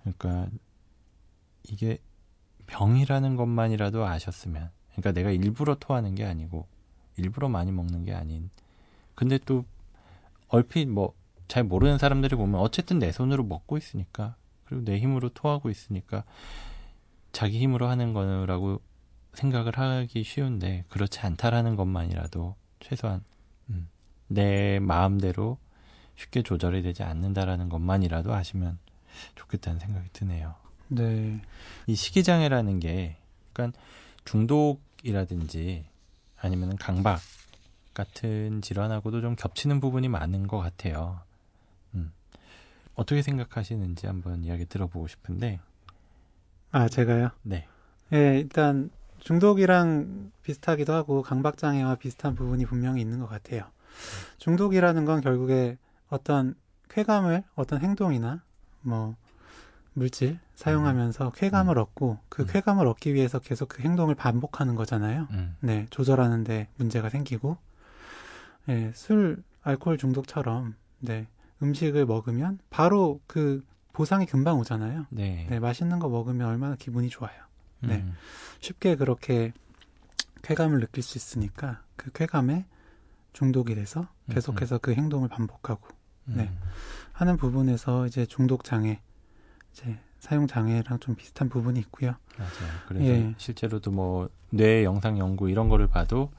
[0.00, 0.48] 그러니까
[1.64, 1.98] 이게
[2.66, 6.66] 병이라는 것만이라도 아셨으면 그러니까 내가 일부러 토하는 게 아니고
[7.16, 8.50] 일부러 많이 먹는 게 아닌
[9.14, 9.64] 근데 또
[10.48, 11.14] 얼핏 뭐
[11.48, 16.24] 잘 모르는 사람들이 보면 어쨌든 내 손으로 먹고 있으니까 그리고 내 힘으로 토하고 있으니까
[17.32, 18.80] 자기 힘으로 하는 거라고
[19.34, 23.22] 생각을 하기 쉬운데 그렇지 않다라는 것만이라도 최소한
[23.68, 23.88] 음,
[24.28, 25.58] 내 마음대로
[26.16, 28.78] 쉽게 조절이 되지 않는다라는 것만이라도 아시면
[29.34, 30.54] 좋겠다는 생각이 드네요.
[30.88, 31.40] 네.
[31.86, 33.16] 이 식이장애라는 게
[33.52, 33.78] 그러니까
[34.24, 35.84] 중독이라든지
[36.38, 37.20] 아니면 강박
[37.94, 41.20] 같은 질환하고도 좀 겹치는 부분이 많은 것 같아요.
[41.94, 42.12] 음.
[42.94, 45.60] 어떻게 생각하시는지 한번 이야기 들어보고 싶은데.
[46.76, 47.30] 아, 제가요?
[47.40, 47.66] 네.
[48.12, 53.62] 예, 일단 중독이랑 비슷하기도 하고 강박장애와 비슷한 부분이 분명히 있는 것 같아요.
[54.36, 55.78] 중독이라는 건 결국에
[56.10, 56.54] 어떤
[56.90, 58.42] 쾌감을 어떤 행동이나
[58.82, 59.16] 뭐
[59.94, 61.30] 물질 사용하면서 음.
[61.34, 62.46] 쾌감을 얻고 그 음.
[62.46, 65.28] 쾌감을 얻기 위해서 계속 그 행동을 반복하는 거잖아요.
[65.30, 65.56] 음.
[65.60, 67.56] 네, 조절하는데 문제가 생기고,
[68.66, 71.26] 네, 술, 알코올 중독처럼, 네,
[71.62, 73.64] 음식을 먹으면 바로 그
[73.96, 75.06] 보상이 금방 오잖아요.
[75.10, 75.46] 네.
[75.48, 77.32] 네 맛있는 거 먹으면 얼마나 기분이 좋아요.
[77.80, 78.14] 네, 음.
[78.60, 79.52] 쉽게 그렇게
[80.42, 82.66] 쾌감을 느낄 수 있으니까 그 쾌감에
[83.32, 85.88] 중독이 돼서 계속해서 그 행동을 반복하고
[86.24, 86.44] 네.
[86.44, 86.58] 음.
[87.12, 89.00] 하는 부분에서 이제 중독 장애
[89.72, 92.14] 이제 사용 장애랑 좀 비슷한 부분이 있고요.
[92.38, 92.72] 맞아요.
[92.88, 93.34] 그래서 예.
[93.38, 96.30] 실제로도 뭐 뇌 영상 연구 이런 거를 봐도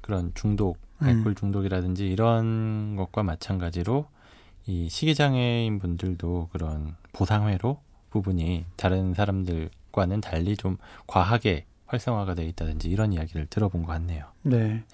[0.00, 1.06] 그런 중독, 음.
[1.06, 4.06] 알코올 중독이라든지 이런 것과 마찬가지로
[4.66, 13.12] 이 식이장애인 분들도 그런 보상회로 부분이 다른 사람들과는 달리 좀 과하게 활성화가 돼 있다든지 이런
[13.12, 14.26] 이야기를 들어본 것 같네요.
[14.42, 14.84] 네.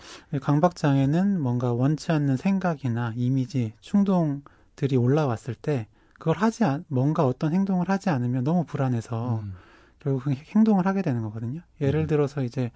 [0.40, 7.54] 강박 장애는 뭔가 원치 않는 생각이나 이미지, 충동들이 올라왔을 때 그걸 하지 않, 뭔가 어떤
[7.54, 9.54] 행동을 하지 않으면 너무 불안해서 음.
[10.00, 11.60] 결국 그 행동을 하게 되는 거거든요.
[11.80, 12.06] 예를 음.
[12.08, 12.72] 들어서 이제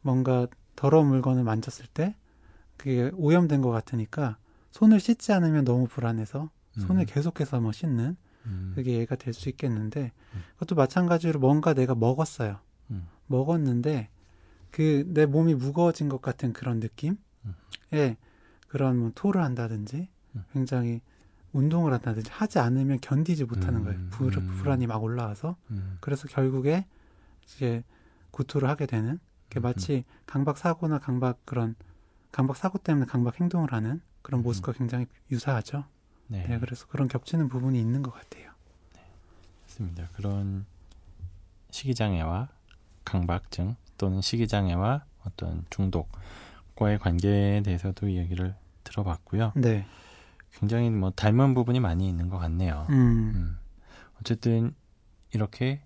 [0.00, 2.14] 뭔가 더러운 물건을 만졌을 때
[2.76, 4.36] 그게 오염된 것 같으니까
[4.70, 7.06] 손을 씻지 않으면 너무 불안해서 손을 음.
[7.06, 8.72] 계속해서 뭐 씻는 음.
[8.74, 10.42] 그게 예가 될 수 있겠는데 음.
[10.54, 12.58] 그것도 마찬가지로 뭔가 내가 먹었어요.
[12.90, 13.06] 음.
[13.26, 14.08] 먹었는데
[14.70, 18.16] 그 내 몸이 무거워진 것 같은 그런 느낌에
[18.68, 20.08] 그런 뭐 토를 한다든지
[20.52, 21.00] 굉장히
[21.52, 24.00] 운동을 한다든지 하지 않으면 견디지 못하는 음, 거예요.
[24.10, 25.56] 불, 음, 불안이 막 올라와서.
[25.72, 25.98] 음.
[26.00, 26.86] 그래서 결국에
[27.42, 27.82] 이제
[28.30, 30.02] 구토를 하게 되는 게 음, 마치 음.
[30.26, 31.74] 강박 사고나 강박 그런
[32.30, 35.84] 강박 사고 때문에 강박 행동을 하는 그런 음, 모습과 굉장히 유사하죠.
[36.28, 36.46] 네.
[36.46, 36.58] 네.
[36.58, 38.52] 그래서 그런 겹치는 부분이 있는 것 같아요.
[38.94, 39.00] 네.
[39.62, 40.08] 맞습니다.
[40.12, 40.66] 그런
[41.70, 42.48] 식이장애와
[43.04, 48.54] 강박증 또는 식이장애와 어떤 중독과의 관계에 대해서도 이야기를
[48.84, 49.52] 들어봤고요.
[49.56, 49.86] 네.
[50.52, 52.86] 굉장히 뭐 닮은 부분이 많이 있는 것 같네요.
[52.90, 52.94] 음.
[53.34, 53.58] 음.
[54.20, 54.74] 어쨌든
[55.32, 55.80] 이렇게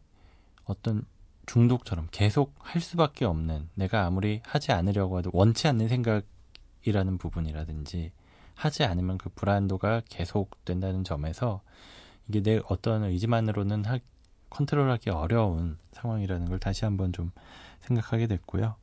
[0.65, 1.05] 어떤
[1.47, 8.13] 중독처럼 계속 할 수밖에 없는 내가 아무리 하지 않으려고 해도 원치 않는 생각이라는 부분이라든지
[8.55, 11.63] 하지 않으면 그 불안도가 계속된다는 점에서
[12.29, 13.99] 이게 내 어떤 의지만으로는 하,
[14.51, 17.31] 컨트롤하기 어려운 상황이라는 걸 다시 한번 좀
[17.81, 18.77] 생각하게 됐고요.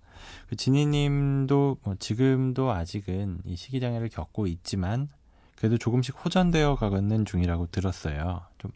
[0.50, 5.10] 그 지니님도 뭐 지금도 아직은 이 식이장애를 겪고 있지만
[5.56, 8.42] 그래도 조금씩 호전되어 가는 중이라고 들었어요.
[8.58, 8.72] 좀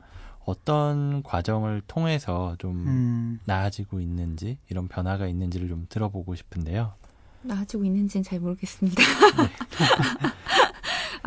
[0.45, 3.39] 어떤 과정을 통해서 좀 음.
[3.45, 6.93] 나아지고 있는지 이런 변화가 있는지를 좀 들어보고 싶은데요.
[7.41, 9.01] 나아지고 있는지는 잘 모르겠습니다.
[9.01, 9.49] 네.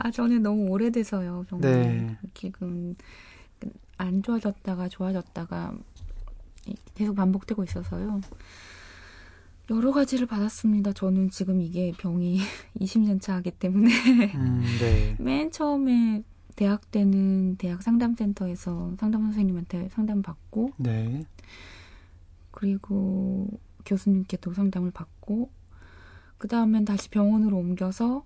[0.01, 1.45] 아 저는 너무 오래돼서요.
[1.49, 2.19] 정말 네.
[2.35, 2.95] 지금
[3.97, 5.75] 안 좋아졌다가 좋아졌다가
[6.95, 8.21] 계속 반복되고 있어서요.
[9.71, 10.93] 여러 가지를 받았습니다.
[10.93, 12.39] 저는 지금 이게 병이
[12.81, 13.91] 20년 차이기 때문에
[14.37, 15.17] 음, 네.
[15.21, 16.23] 맨 처음에
[16.55, 21.25] 대학 때는 대학 상담센터에서 상담 선생님한테 상담 받고 네.
[22.53, 23.49] 그리고
[23.85, 25.51] 교수님께 또 상담을 받고
[26.39, 28.25] 그 다음엔 다시 병원으로 옮겨서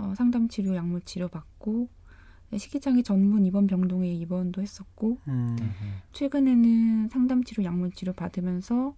[0.00, 1.88] 어, 상담 치료, 약물 치료 받고
[2.56, 5.56] 식이장애 전문 입원 병동에 입원도 했었고 음.
[6.12, 8.94] 최근에는 상담 치료, 약물 치료 받으면서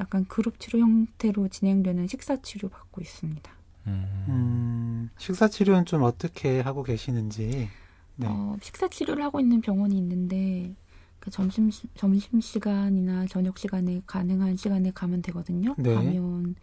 [0.00, 3.52] 약간 그룹 치료 형태로 진행되는 식사 치료 받고 있습니다.
[3.88, 4.24] 음.
[4.28, 7.68] 음, 식사 치료는 좀 어떻게 하고 계시는지.
[8.16, 8.26] 네.
[8.28, 10.74] 어, 식사 치료를 하고 있는 병원이 있는데
[11.18, 15.74] 그 점심 점심 시간이나 저녁 시간에 가능한 시간에 가면 되거든요.
[15.78, 15.94] 네.
[15.94, 16.54] 가면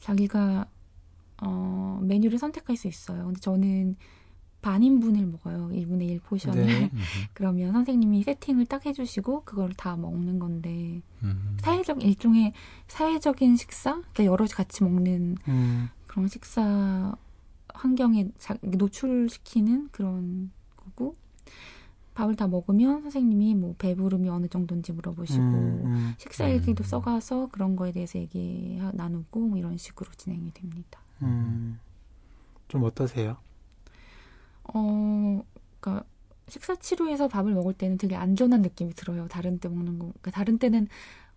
[0.00, 0.66] 자기가
[1.42, 3.24] 어, 메뉴를 선택할 수 있어요.
[3.24, 3.96] 근데 저는
[4.62, 5.68] 반인분을 먹어요.
[5.68, 6.66] 2분의 1 portion을.
[6.66, 6.90] 네.
[7.34, 11.56] 그러면 선생님이 세팅을 딱 해주시고 그걸 다 먹는 건데 음.
[11.60, 12.52] 사회적 일종의
[12.88, 15.88] 사회적인 식사, 그러니까 여럿이 같이 먹는 음.
[16.06, 17.14] 그런 식사
[17.74, 18.28] 환경에
[18.62, 21.16] 노출시키는 그런 거고
[22.14, 26.14] 밥을 다 먹으면 선생님이 뭐 배부름이 어느 정도인지 물어보시고 음, 음.
[26.16, 26.86] 식사 일기도 음.
[26.86, 30.98] 써가서 그런 거에 대해서 얘기 나누고 뭐 이런 식으로 진행이 됩니다.
[31.22, 31.78] 음.
[32.68, 33.36] 좀 어떠세요?
[34.64, 35.42] 어,
[35.80, 36.04] 그러니까
[36.48, 39.28] 식사 치료에서 밥을 먹을 때는 되게 안전한 느낌이 들어요.
[39.28, 40.88] 다른 때 먹는 거, 그러니까 다른 때는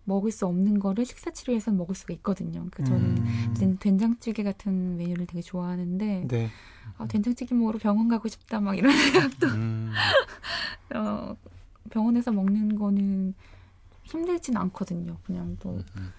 [0.04, 2.66] 먹을 수 없는 거를 식사 치료에서 먹을 수가 있거든요.
[2.70, 3.76] 그러니까 저는 음.
[3.78, 6.50] 된장찌개 같은 메뉴를 되게 좋아하는데 네.
[6.98, 9.92] 아, 된장찌개 먹으러 병원 가고 싶다 막 이런 생각도 음.
[10.94, 11.36] 어,
[11.90, 13.34] 병원에서 먹는 거는
[14.04, 15.16] 힘들진 않거든요.
[15.24, 16.12] 그냥 또뭐 음,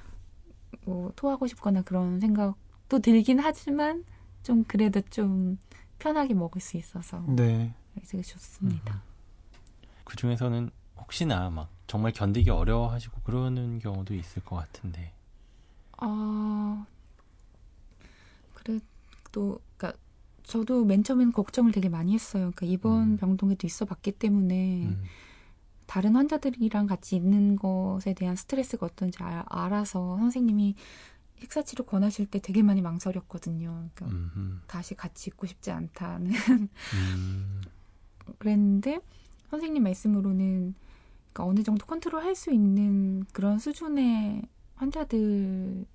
[0.88, 1.12] 음.
[1.16, 2.56] 토하고 싶거나 그런 생각
[2.92, 4.04] 도 들긴 하지만
[4.44, 5.58] 좀 그래도 좀
[5.98, 7.74] 편하게 먹을 수 있어서 네.
[8.06, 8.96] 되게 좋습니다.
[8.96, 9.00] 음.
[10.04, 15.14] 그 중에서는 혹시나 막 정말 견디기 어려워하시고 그러는 경우도 있을 것 같은데.
[16.00, 16.86] 아
[18.56, 19.98] 그래도 그러니까
[20.44, 22.52] 저도 맨 처음에는 걱정을 되게 많이 했어요.
[22.54, 23.18] 그러니까 이번 음.
[23.18, 25.04] 병동에도 있어봤기 때문에 음.
[25.86, 30.76] 다른 환자들이랑 같이 있는 것에 대한 스트레스가 어떤지 아, 알아서 선생님이
[31.42, 33.90] 식사치료 권하실 때 되게 많이 망설였거든요.
[33.96, 34.60] 그러니까 음흠.
[34.68, 36.32] 다시 같이 있고 싶지 않다는.
[36.94, 37.62] 음.
[38.38, 39.00] 그랬는데
[39.50, 40.76] 선생님 말씀으로는
[41.34, 44.44] 그러니까 어느 정도 컨트롤 할 수 있는 그런 수준의
[44.76, 45.86] 환자들이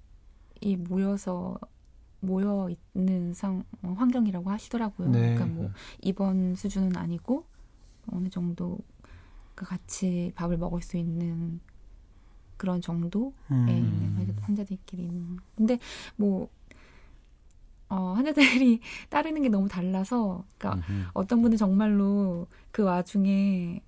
[0.89, 1.59] 모여서
[2.21, 5.09] 모여 있는 상 어, 환경이라고 하시더라고요.
[5.11, 5.35] 네.
[5.35, 5.71] 그러니까 뭐
[6.03, 7.45] 입원 수준은 아니고
[8.11, 8.79] 어느 정도
[9.55, 11.61] 같이 밥을 먹을 수 있는
[12.57, 13.69] 그런 정도에 음.
[13.69, 15.11] 있는 환자들끼리.
[15.57, 15.79] 근데
[16.17, 16.49] 뭐
[17.89, 21.05] 어, 환자들이 따르는 게 너무 달라서, 그러니까 음흠.
[21.15, 23.81] 어떤 분은 정말로 그 와중에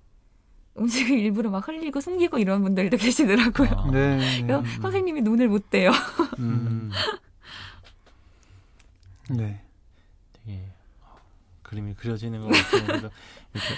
[0.77, 3.69] 음식을 일부러 막 흘리고 숨기고 이런 분들도 계시더라고요.
[3.69, 3.91] 아.
[3.91, 4.41] 네, 네.
[4.43, 4.81] 그래서 네.
[4.81, 5.91] 선생님이 눈을 못 떼요.
[6.39, 6.91] 음.
[9.29, 9.61] 네.
[10.33, 11.15] 되게 어,
[11.63, 13.11] 그림이 그려지는 것 같아요.
[13.53, 13.75] 이렇게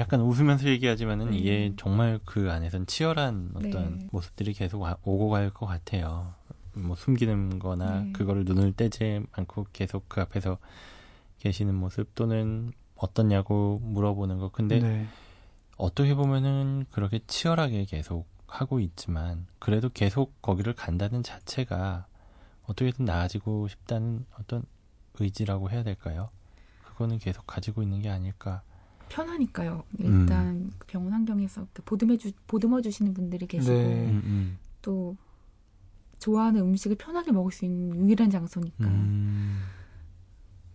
[0.00, 1.36] 약간 웃으면서 얘기하지만은 네.
[1.38, 4.08] 이게 정말 그 안에선 치열한 어떤 네.
[4.10, 6.34] 모습들이 계속 오고 갈 것 같아요.
[6.72, 8.12] 뭐 숨기는 거나 네.
[8.12, 10.58] 그거를 눈을 떼지 않고 계속 그 앞에서
[11.38, 14.48] 계시는 모습 또는 어떻냐고 물어보는 거.
[14.50, 15.06] 근데 네.
[15.76, 22.06] 어떻게 보면은 그렇게 치열하게 계속 하고 있지만 그래도 계속 거기를 간다는 자체가
[22.64, 24.62] 어떻게든 나아지고 싶다는 어떤
[25.18, 26.30] 의지라고 해야 될까요?
[26.84, 28.62] 그거는 계속 가지고 있는 게 아닐까.
[29.10, 29.84] 편하니까요.
[29.98, 30.72] 일단 음.
[30.86, 34.08] 병원 환경에서 보듬해 주 보듬어 주시는 분들이 계시고 네.
[34.08, 34.58] 음, 음.
[34.80, 35.16] 또
[36.18, 38.86] 좋아하는 음식을 편하게 먹을 수 있는 유일한 장소니까.
[38.86, 39.60] 음.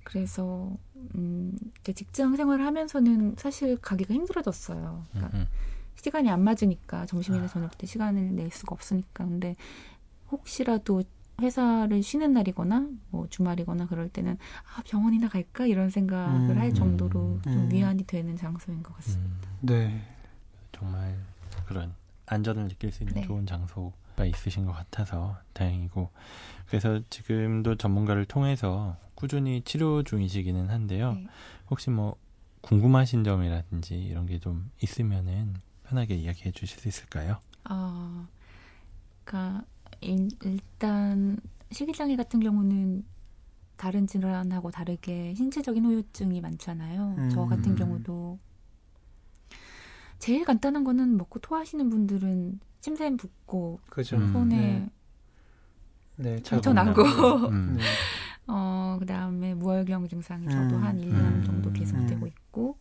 [0.04, 0.78] 그래서
[1.16, 5.04] 음, 직장 생활을 하면서는 사실 가기가 힘들어졌어요.
[5.12, 5.48] 그러니까 음,
[5.96, 7.48] 시간이 안 맞으니까 점심이나 아.
[7.48, 9.26] 저녁 때 시간을 낼 수가 없으니까.
[9.26, 9.56] 근데
[10.32, 11.04] 혹시라도
[11.42, 14.38] 회사를 쉬는 날이거나 뭐 주말이거나 그럴 때는
[14.76, 19.50] 아 병원이나 갈까 이런 생각을 음, 할 정도로 음, 좀 위안이 되는 장소인 것 같습니다.
[19.50, 20.02] 음, 네,
[20.72, 21.18] 정말
[21.68, 21.94] 그런
[22.28, 23.22] 안전을 느낄 수 있는 네.
[23.22, 26.10] 좋은 장소가 있으신 것 같아서 다행이고
[26.68, 31.14] 그래서 지금도 전문가를 통해서 꾸준히 치료 중이시기는 한데요.
[31.14, 31.28] 네.
[31.70, 32.16] 혹시 뭐
[32.62, 37.40] 궁금하신 점이라든지 이런 게 좀 있으면은 편하게 이야기해 주실 수 있을까요?
[37.66, 38.28] 아,
[39.24, 39.64] 그러니까
[40.06, 41.38] 일단
[41.72, 43.04] 식이장애 같은 경우는
[43.78, 47.16] 다른 질환하고 다르게 신체적인 후유증이 많잖아요.
[47.18, 47.30] 음.
[47.30, 48.40] 저 같은 경우도
[50.20, 54.18] 제일 간단한 거는 먹고 토하시는 분들은 침샘 붓고 그죠.
[54.32, 54.90] 손에 네.
[56.18, 57.04] 네, 상처 나고
[57.50, 57.76] 음.
[57.78, 57.84] 네.
[58.48, 60.84] 어, 그 다음에 무혈경 증상이 저도 음.
[60.84, 61.44] 한 1년 음.
[61.44, 62.78] 정도 계속되고 있고,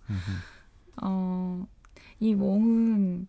[1.02, 1.66] 어,
[2.20, 3.26] 이 멍은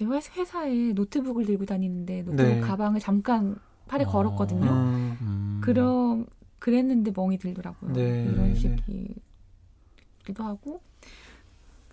[0.00, 2.60] 회사에 노트북을 들고 다니는데 노트북 네.
[2.60, 4.08] 가방을 잠깐 팔에 어.
[4.08, 4.70] 걸었거든요.
[4.70, 5.18] 음.
[5.20, 5.60] 음.
[5.62, 6.26] 그럼,
[6.58, 7.92] 그랬는데 멍이 들더라고요.
[7.92, 8.24] 네.
[8.24, 9.14] 이런 식이기도
[10.42, 10.80] 하고,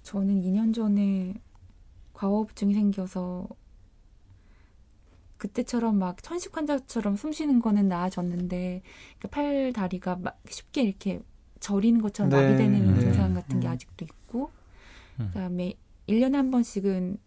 [0.04, 1.36] 저는 2년 전에
[2.14, 3.48] 과호흡증이 생겨서
[5.38, 8.84] 그때처럼 막 천식 환자처럼 숨 쉬는 거는 나아졌는데
[9.20, 11.22] 그팔 다리가 막 쉽게 이렇게
[11.60, 12.36] 저리는 것처럼 네.
[12.36, 13.00] 마비되는 네.
[13.00, 13.72] 증상 같은 게 음.
[13.72, 14.52] 아직도 있고
[15.20, 15.28] 음.
[15.34, 15.74] 그다음에
[16.08, 17.18] 1년에 한 번씩은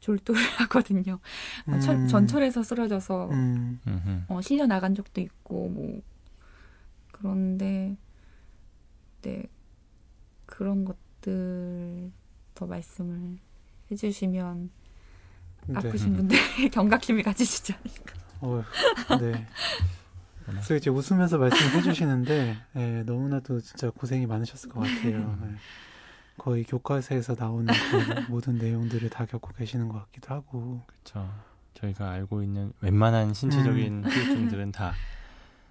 [0.00, 1.18] 졸도를 하거든요.
[1.68, 1.80] 음.
[1.80, 4.24] 철, 전철에서 쓰러져서 음.
[4.28, 6.02] 어, 실려 나간 적도 있고 뭐
[7.12, 7.96] 그런데
[9.22, 9.44] 네
[10.46, 12.10] 그런 것들
[12.54, 13.38] 더 말씀을
[13.90, 14.70] 해주시면
[15.66, 15.74] 네.
[15.76, 16.36] 아프신 분들
[16.72, 18.14] 경각심을 가지시지 않을까.
[18.40, 18.64] 어,
[19.20, 19.46] 네.
[20.46, 25.38] 그래서 이제 웃으면서 말씀해 주시는데 네, 너무나도 진짜 고생이 많으셨을 것 같아요.
[25.42, 25.54] 네.
[26.40, 27.70] 거의 교과서에서 나오는 그
[28.32, 30.80] 모든 내용들을 다 겪고 계시는 것 같기도 하고.
[30.86, 31.30] 그렇죠.
[31.74, 34.10] 저희가 알고 있는 웬만한 신체적인 음.
[34.10, 34.94] 후유증들은 다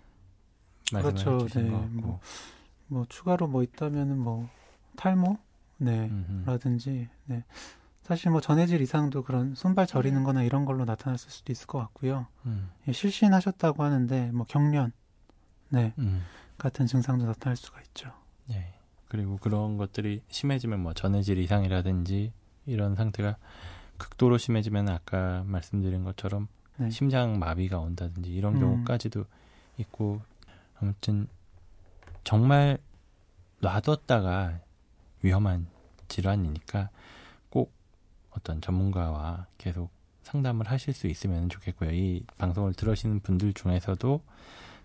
[0.93, 1.47] 말씀을 그렇죠.
[1.59, 1.63] 네.
[1.63, 2.19] 뭐,
[2.85, 4.47] 뭐 추가로 뭐 있다면은 뭐
[4.95, 5.39] 탈모,
[5.77, 6.11] 네,
[6.45, 7.43] 라든지 네.
[8.03, 12.27] 사실 뭐 전해질 이상도 그런 손발 저리는 거나 이런 걸로 나타났을 수도 있을 것 같고요.
[12.45, 12.69] 음.
[12.87, 14.91] 예, 실신하셨다고 하는데 뭐 경련,
[15.69, 16.23] 네, 음.
[16.59, 18.11] 같은 증상도 나타날 수가 있죠.
[18.45, 18.78] 네.
[19.09, 22.31] 그리고 그런 것들이 심해지면 뭐 전해질 이상이라든지
[22.65, 23.35] 이런 상태가
[23.97, 26.89] 극도로 심해지면 아까 말씀드린 것처럼 네.
[26.89, 28.59] 심장 마비가 온다든지 이런 음.
[28.61, 29.25] 경우까지도
[29.79, 30.21] 있고
[30.79, 31.27] 아무튼
[32.23, 32.77] 정말
[33.59, 34.61] 놔뒀다가
[35.21, 35.67] 위험한
[36.07, 36.89] 질환이니까
[38.31, 39.89] 어떤 전문가와 계속
[40.23, 41.91] 상담을 하실 수 있으면 좋겠고요.
[41.91, 44.21] 이 방송을 들으시는 분들 중에서도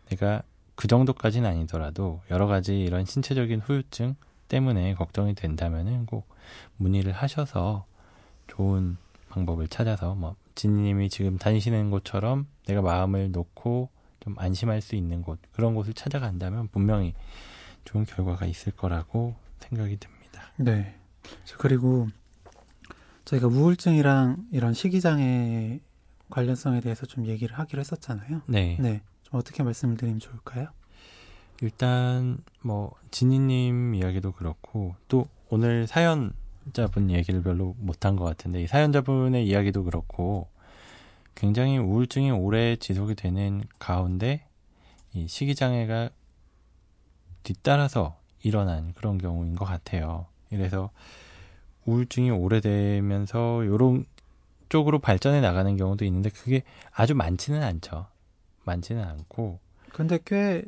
[0.06, 0.42] 내가
[0.74, 4.16] 그 정도까지는 아니더라도 여러 가지 이런 신체적인 후유증
[4.48, 6.28] 때문에 걱정이 된다면은 꼭
[6.76, 7.86] 문의를 하셔서
[8.46, 8.96] 좋은
[9.30, 13.88] 방법을 찾아서 뭐 진님이 지금 다니시는 곳처럼 내가 마음을 놓고
[14.20, 17.14] 좀 안심할 수 있는 곳 그런 곳을 찾아간다면 분명히
[17.84, 20.42] 좋은 결과가 있을 거라고 생각이 듭니다.
[20.56, 20.94] 네.
[21.58, 22.08] 그리고
[23.24, 25.80] 저희가 우울증이랑 이런 식이장애
[26.30, 28.42] 관련성에 대해서 좀 얘기를 하기로 했었잖아요.
[28.46, 28.76] 네.
[28.80, 29.02] 네.
[29.34, 30.68] 좀 어떻게 말씀을 드리면 좋을까요?
[31.60, 39.46] 일단 뭐 진희님 이야기도 그렇고 또 오늘 사연자분 얘기를 별로 못한 것 같은데 이 사연자분의
[39.46, 40.48] 이야기도 그렇고
[41.34, 44.46] 굉장히 우울증이 오래 지속이 되는 가운데
[45.12, 46.10] 이 식이장애가
[47.42, 50.26] 뒤따라서 일어난 그런 경우인 것 같아요.
[50.48, 50.90] 그래서
[51.86, 54.04] 우울증이 오래되면서 요런
[54.68, 58.13] 쪽으로 발전해 나가는 경우도 있는데 그게 아주 많지는 않죠.
[58.64, 59.60] 많지는 않고.
[59.92, 60.64] 근데 꽤,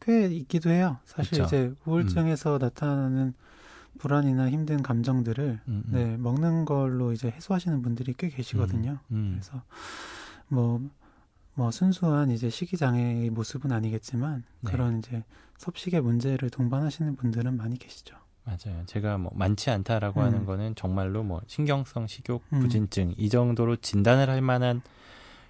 [0.00, 0.98] 꽤 있기도 해요.
[1.04, 1.44] 사실 그쵸?
[1.44, 2.58] 이제 우울증에서 음.
[2.60, 3.34] 나타나는
[3.98, 5.90] 불안이나 힘든 감정들을 음, 음.
[5.90, 8.98] 네, 먹는 걸로 이제 해소하시는 분들이 꽤 계시거든요.
[9.10, 9.30] 음, 음.
[9.32, 9.62] 그래서
[10.48, 10.80] 뭐,
[11.54, 14.70] 뭐 순수한 이제 식이장애의 모습은 아니겠지만 네.
[14.70, 15.24] 그런 이제
[15.58, 18.16] 섭식의 문제를 동반하시는 분들은 많이 계시죠.
[18.44, 18.84] 맞아요.
[18.86, 20.26] 제가 뭐 많지 않다라고 음.
[20.26, 22.60] 하는 거는 정말로 뭐 신경성 식욕 음.
[22.60, 23.14] 부진증 음.
[23.16, 24.82] 이 정도로 진단을 할 만한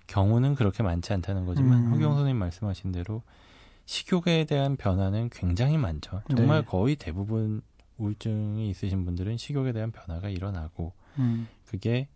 [0.06, 1.92] 경우는 그렇게 많지 않다는 거지만 음.
[1.92, 3.22] 허경 선생님 말씀하신 대로
[3.86, 6.22] 식욕에 대한 변화는 굉장히 많죠.
[6.36, 6.66] 정말 네.
[6.66, 7.62] 거의 대부분
[7.98, 11.48] 우울증이 있으신 분들은 식욕에 대한 변화가 일어나고 음.
[11.66, 12.08] 그게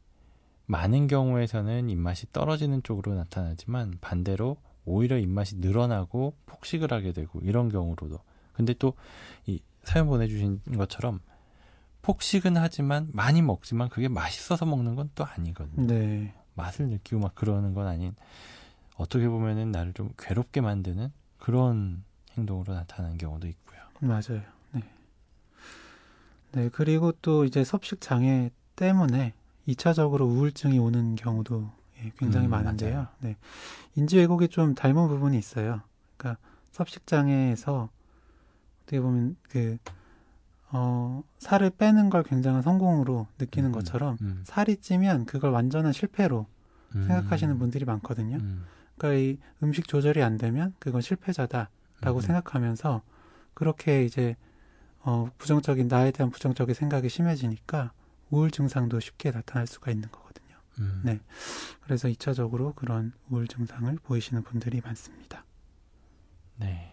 [0.67, 8.19] 많은 경우에서는 입맛이 떨어지는 쪽으로 나타나지만 반대로 오히려 입맛이 늘어나고 폭식을 하게 되고 이런 경우로도
[8.53, 8.95] 근데 또
[9.47, 11.21] 이 사연 보내주신 것처럼
[12.03, 15.87] 폭식은 하지만 많이 먹지만 그게 맛있어서 먹는 건 또 아니거든요.
[15.87, 16.35] 네.
[16.55, 18.15] 맛을 느끼고 막 그러는 건 아닌
[18.97, 22.05] 어떻게 보면은 나를 좀 괴롭게 만드는 그런
[22.37, 23.81] 행동으로 나타나는 경우도 있고요.
[24.01, 24.43] 맞아요.
[24.73, 24.83] 네.
[26.53, 29.33] 네, 그리고 또 이제 섭식 장애 때문에
[29.69, 31.71] 2차적으로 우울증이 오는 경우도
[32.03, 32.95] 예, 굉장히 음, 많은데요.
[32.95, 33.09] 맞아요.
[33.21, 33.37] 네.
[33.95, 35.83] 인지 왜곡이 좀 닮은 부분이 있어요.
[36.17, 36.41] 그러니까
[36.73, 37.89] 섭식 장애에서
[38.83, 39.79] 어떻게 보면 그
[40.73, 44.43] 어, 살을 빼는 걸 굉장한 성공으로 느끼는 음, 것처럼 음.
[44.45, 46.47] 살이 찌면 그걸 완전한 실패로
[46.95, 47.07] 음.
[47.07, 48.37] 생각하시는 분들이 많거든요.
[48.37, 48.65] 음.
[48.97, 52.21] 그러니까 이 음식 조절이 안 되면 그건 실패자다라고 음.
[52.21, 53.03] 생각하면서
[53.55, 54.37] 그렇게 이제
[55.01, 57.93] 어, 부정적인 나에 대한 부정적인 생각이 심해지니까
[58.29, 60.57] 우울 증상도 쉽게 나타날 수가 있는 거거든요.
[60.79, 61.03] 음.
[61.05, 61.21] 네.
[61.81, 65.45] 그래서 2차적으로 그런 우울 증상을 보이시는 분들이 많습니다.
[66.57, 66.93] 네.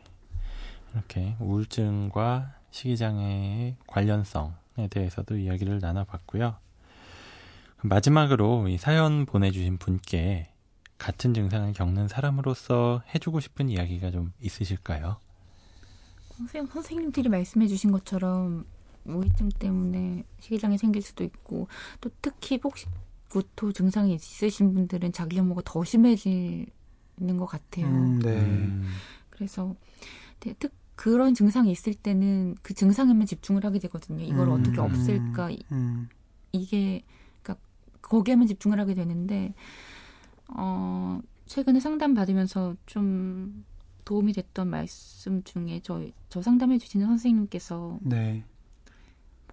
[0.93, 6.55] 이렇게 우울증과 식이장애의 관련성에 대해서도 이야기를 나눠봤고요.
[7.83, 10.49] 마지막으로 이 사연 보내주신 분께
[10.97, 15.17] 같은 증상을 겪는 사람으로서 해주고 싶은 이야기가 좀 있으실까요?
[16.37, 18.65] 선생님, 선생님들이 말씀해주신 것처럼
[19.05, 21.67] 우울증 때문에 식이장애 생길 수도 있고
[22.01, 22.89] 또 특히 폭식
[23.29, 26.67] 구토 증상이 있으신 분들은 자기 혐오가 더 심해지는
[27.37, 27.85] 것 같아요.
[27.85, 28.39] 음, 네.
[28.39, 28.87] 음.
[29.29, 29.75] 그래서
[30.39, 34.25] 네, 특 그런 증상이 있을 때는 그 증상에만 집중을 하게 되거든요.
[34.25, 36.09] 이걸 음, 어떻게 없앨까 음.
[36.51, 37.03] 이게
[37.43, 37.63] 그러니까
[38.01, 39.53] 거기에만 집중을 하게 되는데
[40.47, 43.63] 어 최근에 상담 받으면서 좀
[44.05, 48.43] 도움이 됐던 말씀 중에 저, 저 상담해 주시는 선생님께서 네.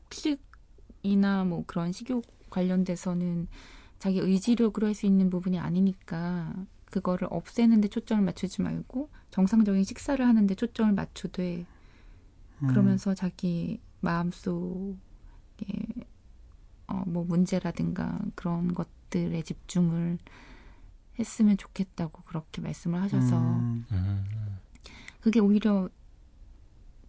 [0.07, 3.49] 폭식이나 뭐 그런 식욕 관련돼서는
[3.99, 6.55] 자기 의지력으로 할 수 있는 부분이 아니니까
[6.95, 11.67] 그거를 없애는데 초점을 맞추지 말고 정상적인 식사를 하는데 초점을 맞추되
[12.63, 12.67] 음.
[12.69, 13.15] 그러면서 음.
[13.17, 14.95] 자기 마음속에
[16.87, 20.19] 어, 뭐 문제라든가 그런 것들에 집중을
[21.19, 23.85] 했으면 좋겠다고 그렇게 말씀을 하셔서 음.
[25.21, 25.89] 그게 오히려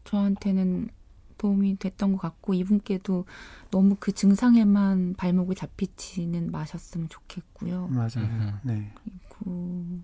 [0.04, 0.90] 저한테는
[1.38, 3.26] 도움이 됐던 것 같고 이분께도
[3.70, 7.88] 너무 그 증상에만 발목을 잡히지는 마셨으면 좋겠고요.
[7.88, 8.60] 맞아요.
[8.64, 8.92] 네.
[9.46, 10.04] 그리고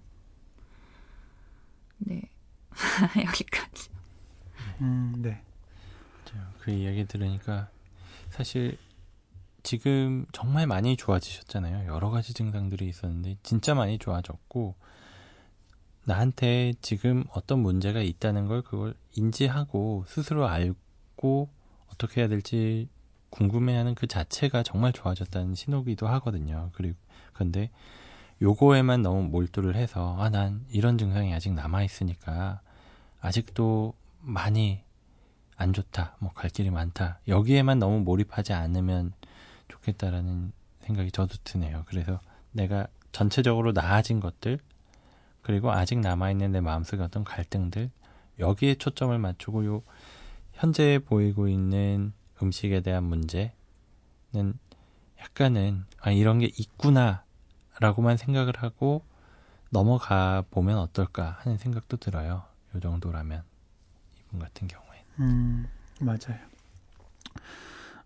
[1.97, 2.21] 네
[3.25, 3.89] 여기까지.
[4.81, 5.43] 음, 네.
[6.61, 7.69] 그 이야기 들으니까
[8.29, 8.77] 사실
[9.63, 11.87] 지금 정말 많이 좋아지셨잖아요.
[11.91, 14.75] 여러 가지 증상들이 있었는데 진짜 많이 좋아졌고
[16.05, 21.49] 나한테 지금 어떤 문제가 있다는 걸 그걸 인지하고 스스로 알고
[21.87, 22.89] 어떻게 해야 될지
[23.29, 26.69] 궁금해하는 그 자체가 정말 좋아졌다는 신호기도 하거든요.
[26.73, 26.97] 그리고
[27.33, 27.69] 근데
[28.41, 32.61] 요거에만 너무 몰두를 해서 아 난 이런 증상이 아직 남아 있으니까
[33.19, 34.81] 아직도 많이
[35.57, 39.13] 안 좋다, 뭐 갈 길이 많다 여기에만 너무 몰입하지 않으면
[39.67, 41.83] 좋겠다라는 생각이 저도 드네요.
[41.87, 42.19] 그래서
[42.51, 44.59] 내가 전체적으로 나아진 것들,
[45.41, 47.91] 그리고 아직 남아있는 내 마음속의 어떤 갈등들,
[48.39, 49.83] 여기에 초점을 맞추고 요,
[50.53, 53.51] 현재 보이고 있는 음식에 대한 문제는
[55.19, 57.23] 약간은, 아, 이런 게 있구나,
[57.81, 59.03] 라고만 생각을 하고
[59.71, 62.43] 넘어가 보면 어떨까 하는 생각도 들어요.
[62.75, 63.43] 요 정도라면.
[64.27, 65.03] 이분 같은 경우에.
[65.19, 65.65] 음,
[65.99, 66.39] 맞아요.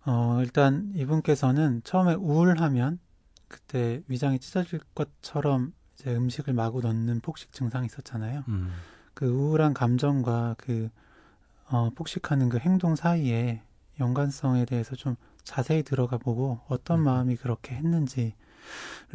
[0.06, 2.98] 어, 일단 이분께서는 처음에 우울하면
[3.48, 8.44] 그때 위장이 찢어질 것처럼 이제 음식을 마구 넣는 폭식 증상이 있었잖아요.
[8.48, 8.72] 음.
[9.12, 10.88] 그 우울한 감정과 그
[11.68, 13.62] 어, 폭식하는 그 행동 사이에
[14.00, 17.04] 연관성에 대해서 좀 자세히 들어가 보고 어떤 음.
[17.04, 18.32] 마음이 그렇게 했는지를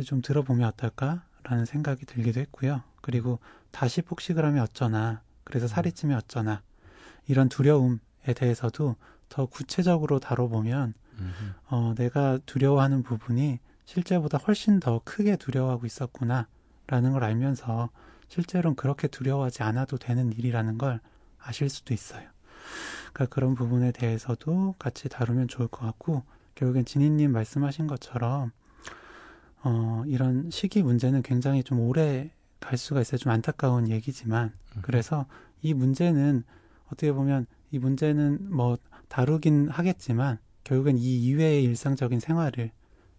[0.06, 2.82] 좀 들어보면 어떨까라는 생각이 들기도 했고요.
[3.02, 3.40] 그리고
[3.72, 5.94] 다시 폭식을 하면 어쩌나, 그래서 살이 음.
[5.94, 6.62] 찌면 어쩌나,
[7.28, 8.00] 이런 두려움에
[8.36, 8.96] 대해서도
[9.30, 10.94] 더 구체적으로 다뤄보면
[11.70, 17.90] 어, 내가 두려워하는 부분이 실제보다 훨씬 더 크게 두려워하고 있었구나라는 걸 알면서
[18.28, 21.00] 실제로는 그렇게 두려워하지 않아도 되는 일이라는 걸
[21.40, 22.28] 아실 수도 있어요.
[23.14, 26.24] 그러니까 그런 부분에 대해서도 같이 다루면 좋을 것 같고
[26.56, 28.52] 결국엔 진희님 말씀하신 것처럼
[29.64, 33.18] 어, 이런 시기 문제는 굉장히 좀 오래 갈 수가 있어요.
[33.18, 35.26] 좀 안타까운 얘기지만 그래서
[35.62, 36.44] 이 문제는
[36.88, 42.72] 어떻게 보면 이 문제는 뭐 다루긴 하겠지만 결국엔 이 이외의 일상적인 생활을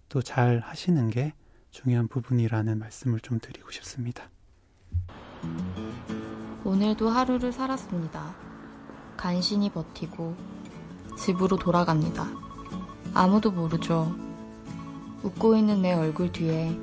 [0.09, 1.33] 또 잘 하시는 게
[1.71, 4.25] 중요한 부분이라는 말씀을 좀 드리고 싶습니다.
[6.65, 8.35] 오늘도 하루를 살았습니다.
[9.17, 10.37] 간신히 버티고
[11.19, 12.27] 집으로 돌아갑니다.
[13.15, 14.15] 아무도 모르죠.
[15.23, 16.77] 웃고 있는 내 얼굴 뒤에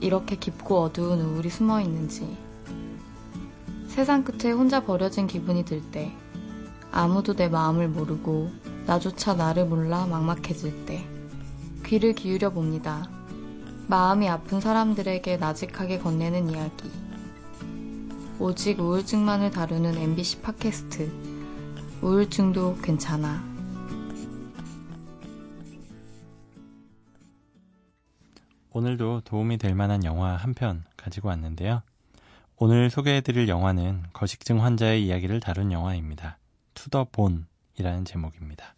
[0.00, 2.36] 이렇게 깊고 어두운 우울이 숨어 있는지.
[3.88, 6.12] 세상 끝에 혼자 버려진 기분이 들 때
[6.92, 8.50] 아무도 내 마음을 모르고
[8.86, 11.04] 나조차 나를 몰라 막막해질 때
[11.86, 13.08] 귀를 기울여 봅니다.
[13.88, 16.90] 마음이 아픈 사람들에게 나직하게 건네는 이야기.
[18.38, 21.12] 오직 우울증만을 다루는 MBC 팟캐스트.
[22.00, 23.49] 우울증도 괜찮아.
[28.72, 31.82] 오늘도 도움이 될 만한 영화 한 편 가지고 왔는데요.
[32.56, 36.38] 오늘 소개해드릴 영화는 거식증 환자의 이야기를 다룬 영화입니다.
[36.74, 38.74] To the Bone이라는 제목입니다.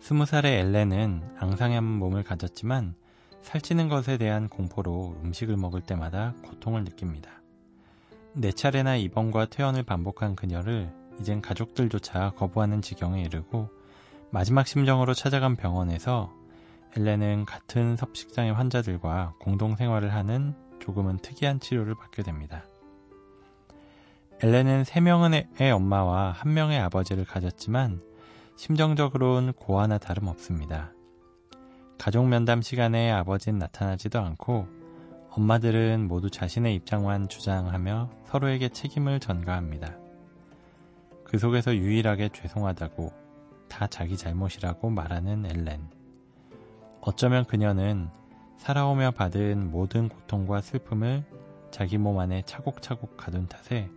[0.00, 2.94] 스무 살의 엘렌은 앙상한 몸을 가졌지만
[3.42, 7.30] 살찌는 것에 대한 공포로 음식을 먹을 때마다 고통을 느낍니다.
[8.34, 13.70] 네 차례나 입원과 퇴원을 반복한 그녀를 이젠 가족들조차 거부하는 지경에 이르고
[14.34, 16.34] 마지막 심정으로 찾아간 병원에서
[16.96, 22.64] 엘렌은 같은 섭식장의 환자들과 공동 생활을 하는 조금은 특이한 치료를 받게 됩니다.
[24.42, 28.02] 엘렌은 3명의 엄마와 1명의 아버지를 가졌지만
[28.56, 30.90] 심정적으로는 고아나 다름없습니다.
[31.96, 34.66] 가족 면담 시간에 아버지는 나타나지도 않고
[35.30, 39.94] 엄마들은 모두 자신의 입장만 주장하며 서로에게 책임을 전가합니다.
[41.22, 43.23] 그 속에서 유일하게 죄송하다고
[43.74, 45.80] 다 자기 잘못이라고 말하는 엘렌.
[47.00, 48.08] 어쩌면 그녀는
[48.56, 51.24] 살아오며 받은 모든 고통과 슬픔을
[51.72, 53.90] 자기 몸 안에 차곡차곡 가둔 탓에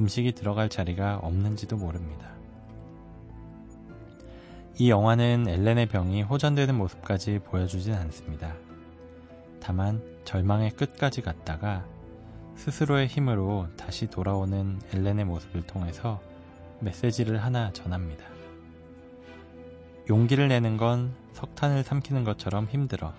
[0.00, 2.30] 음식이 들어갈 자리가 없는지도 모릅니다.
[4.78, 8.54] 이 영화는 엘렌의 병이 호전되는 모습까지 보여주진 않습니다.
[9.60, 11.84] 다만 절망의 끝까지 갔다가
[12.56, 16.22] 스스로의 힘으로 다시 돌아오는 엘렌의 모습을 통해서
[16.80, 18.31] 메시지를 하나 전합니다.
[20.08, 23.14] 용기를 내는 건 석탄을 삼키는 것처럼 힘들어.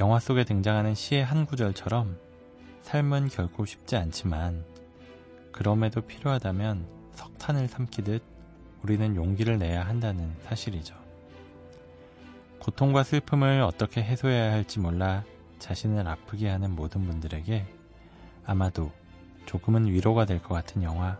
[0.00, 2.18] 영화 속에 등장하는 시의 한 구절처럼
[2.82, 4.64] 삶은 결코 쉽지 않지만
[5.52, 8.22] 그럼에도 필요하다면 석탄을 삼키듯
[8.82, 10.94] 우리는 용기를 내야 한다는 사실이죠.
[12.60, 15.24] 고통과 슬픔을 어떻게 해소해야 할지 몰라
[15.58, 17.66] 자신을 아프게 하는 모든 분들에게
[18.46, 18.92] 아마도
[19.46, 21.18] 조금은 위로가 될 것 같은 영화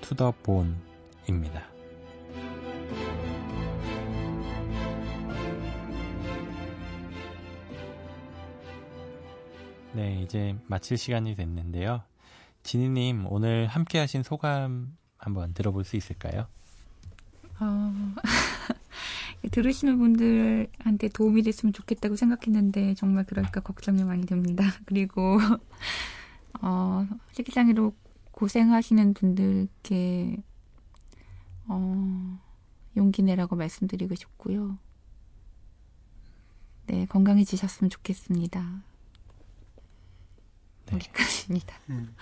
[0.00, 1.71] To the Bone입니다.
[9.94, 12.02] 네, 이제 마칠 시간이 됐는데요.
[12.62, 16.46] 지니님, 오늘 함께 하신 소감 한번 들어볼 수 있을까요?
[17.60, 17.92] 어,
[19.52, 24.64] 들으시는 분들한테 도움이 됐으면 좋겠다고 생각했는데, 정말 그럴까 걱정이 많이 됩니다.
[24.86, 25.38] 그리고,
[26.62, 27.94] 어, 식기장애로
[28.30, 30.42] 고생하시는 분들께,
[31.66, 32.38] 어,
[32.96, 34.78] 용기 내라고 말씀드리고 싶고요.
[36.86, 38.91] 네, 건강해지셨으면 좋겠습니다.
[40.92, 40.96] 네.
[40.96, 41.74] 여기까지입니다.
[41.90, 42.14] 음.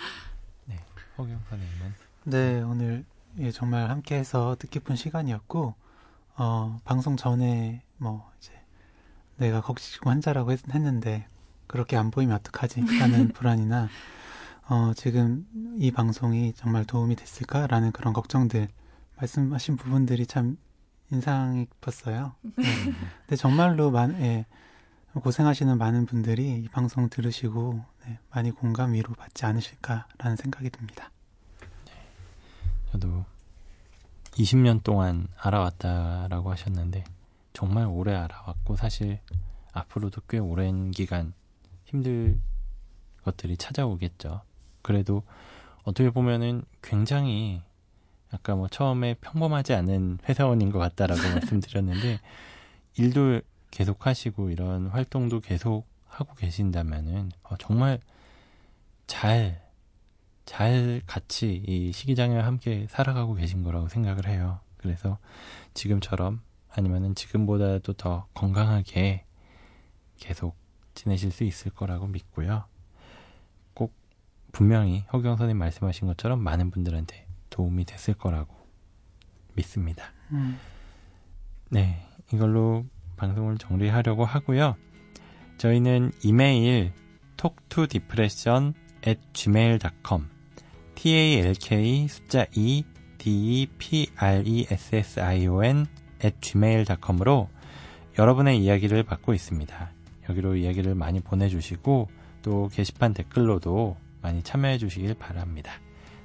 [0.67, 0.79] 네,
[1.19, 1.95] 허경 선생님은?
[2.25, 3.05] 네, 오늘
[3.39, 5.75] 예, 정말 함께해서 뜻깊은 시간이었고,
[6.37, 8.53] 어, 방송 전에 뭐 이제
[9.37, 11.27] 내가 걱정 환자라고 했, 했는데
[11.67, 12.83] 그렇게 안 보이면 어떡하지?
[12.99, 13.89] 라는 불안이나
[14.69, 15.47] 어, 지금
[15.79, 18.69] 이 방송이 정말 도움이 됐을까라는 그런 걱정들
[19.17, 20.57] 말씀하신 부분들이 참
[21.11, 22.35] 인상 깊었어요.
[22.43, 22.65] 네.
[23.27, 24.47] 근데 정말로 만, 예,
[25.13, 27.83] 고생하시는 많은 분들이 이 방송 들으시고 네,
[28.31, 31.11] 많이 공감 위로 받지 않으실까라는 생각이 듭니다.
[31.87, 31.93] 네,
[32.93, 33.25] 저도
[34.33, 37.05] 20년 동안 알아왔다라고 하셨는데
[37.53, 39.21] 정말 오래 알아왔고 사실
[39.73, 41.33] 앞으로도 꽤 오랜 기간
[41.85, 42.41] 힘들
[43.25, 44.43] 것들이 찾아오겠죠.
[44.83, 45.23] 그래도
[45.83, 47.63] 어떻게 보면은 굉장히
[48.31, 52.21] 아까 뭐 처음에 평범하지 않은 회사원인 것 같다라고 말씀드렸는데
[52.97, 53.41] 일도
[53.71, 55.87] 계속 하시고 이런 활동도 계속
[56.21, 57.99] 하고 계신다면은 어, 정말
[59.07, 59.63] 잘,
[60.45, 64.61] 잘 같이 이 시기장애와 함께 살아가고 계신 거라고 생각을 해요.
[64.77, 65.19] 그래서
[65.75, 69.25] 지금처럼 아니면은 지금보다도 더 건강하게
[70.19, 70.57] 계속
[70.95, 72.65] 지내실 수 있을 거라고 믿고요.
[73.75, 73.95] 꼭
[74.53, 78.55] 분명히 허경 선생님 말씀하신 것처럼 많은 분들한테 도움이 됐을 거라고
[79.55, 80.13] 믿습니다.
[80.33, 80.59] 음.
[81.71, 82.85] 네, 이걸로
[83.17, 84.77] 방송을 정리하려고 하고요.
[85.61, 86.91] 저희는 이메일
[87.37, 88.73] talktodepression
[89.07, 90.29] at gmail.com
[90.95, 92.83] talk 숫자 2
[93.19, 94.57] depression
[96.25, 97.51] at gmail.com으로
[98.19, 99.91] 여러분의 이야기를 받고 있습니다.
[100.31, 102.09] 여기로 이야기를 많이 보내주시고
[102.41, 105.73] 또 게시판 댓글로도 많이 참여해 주시길 바랍니다.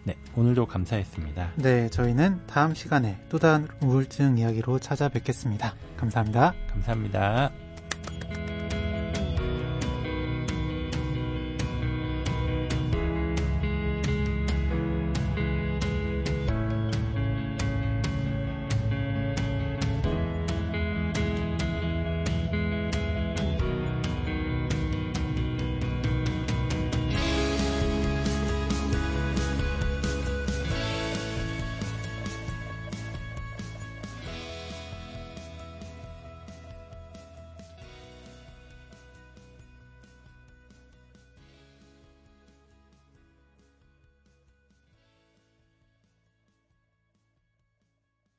[0.06, 1.56] 네, 오늘도 감사했습니다.
[1.58, 5.76] 네, 저희는 다음 시간에 또 다른 우울증 이야기로 찾아뵙겠습니다.
[5.98, 6.54] 감사합니다.
[6.70, 7.65] 감사합니다.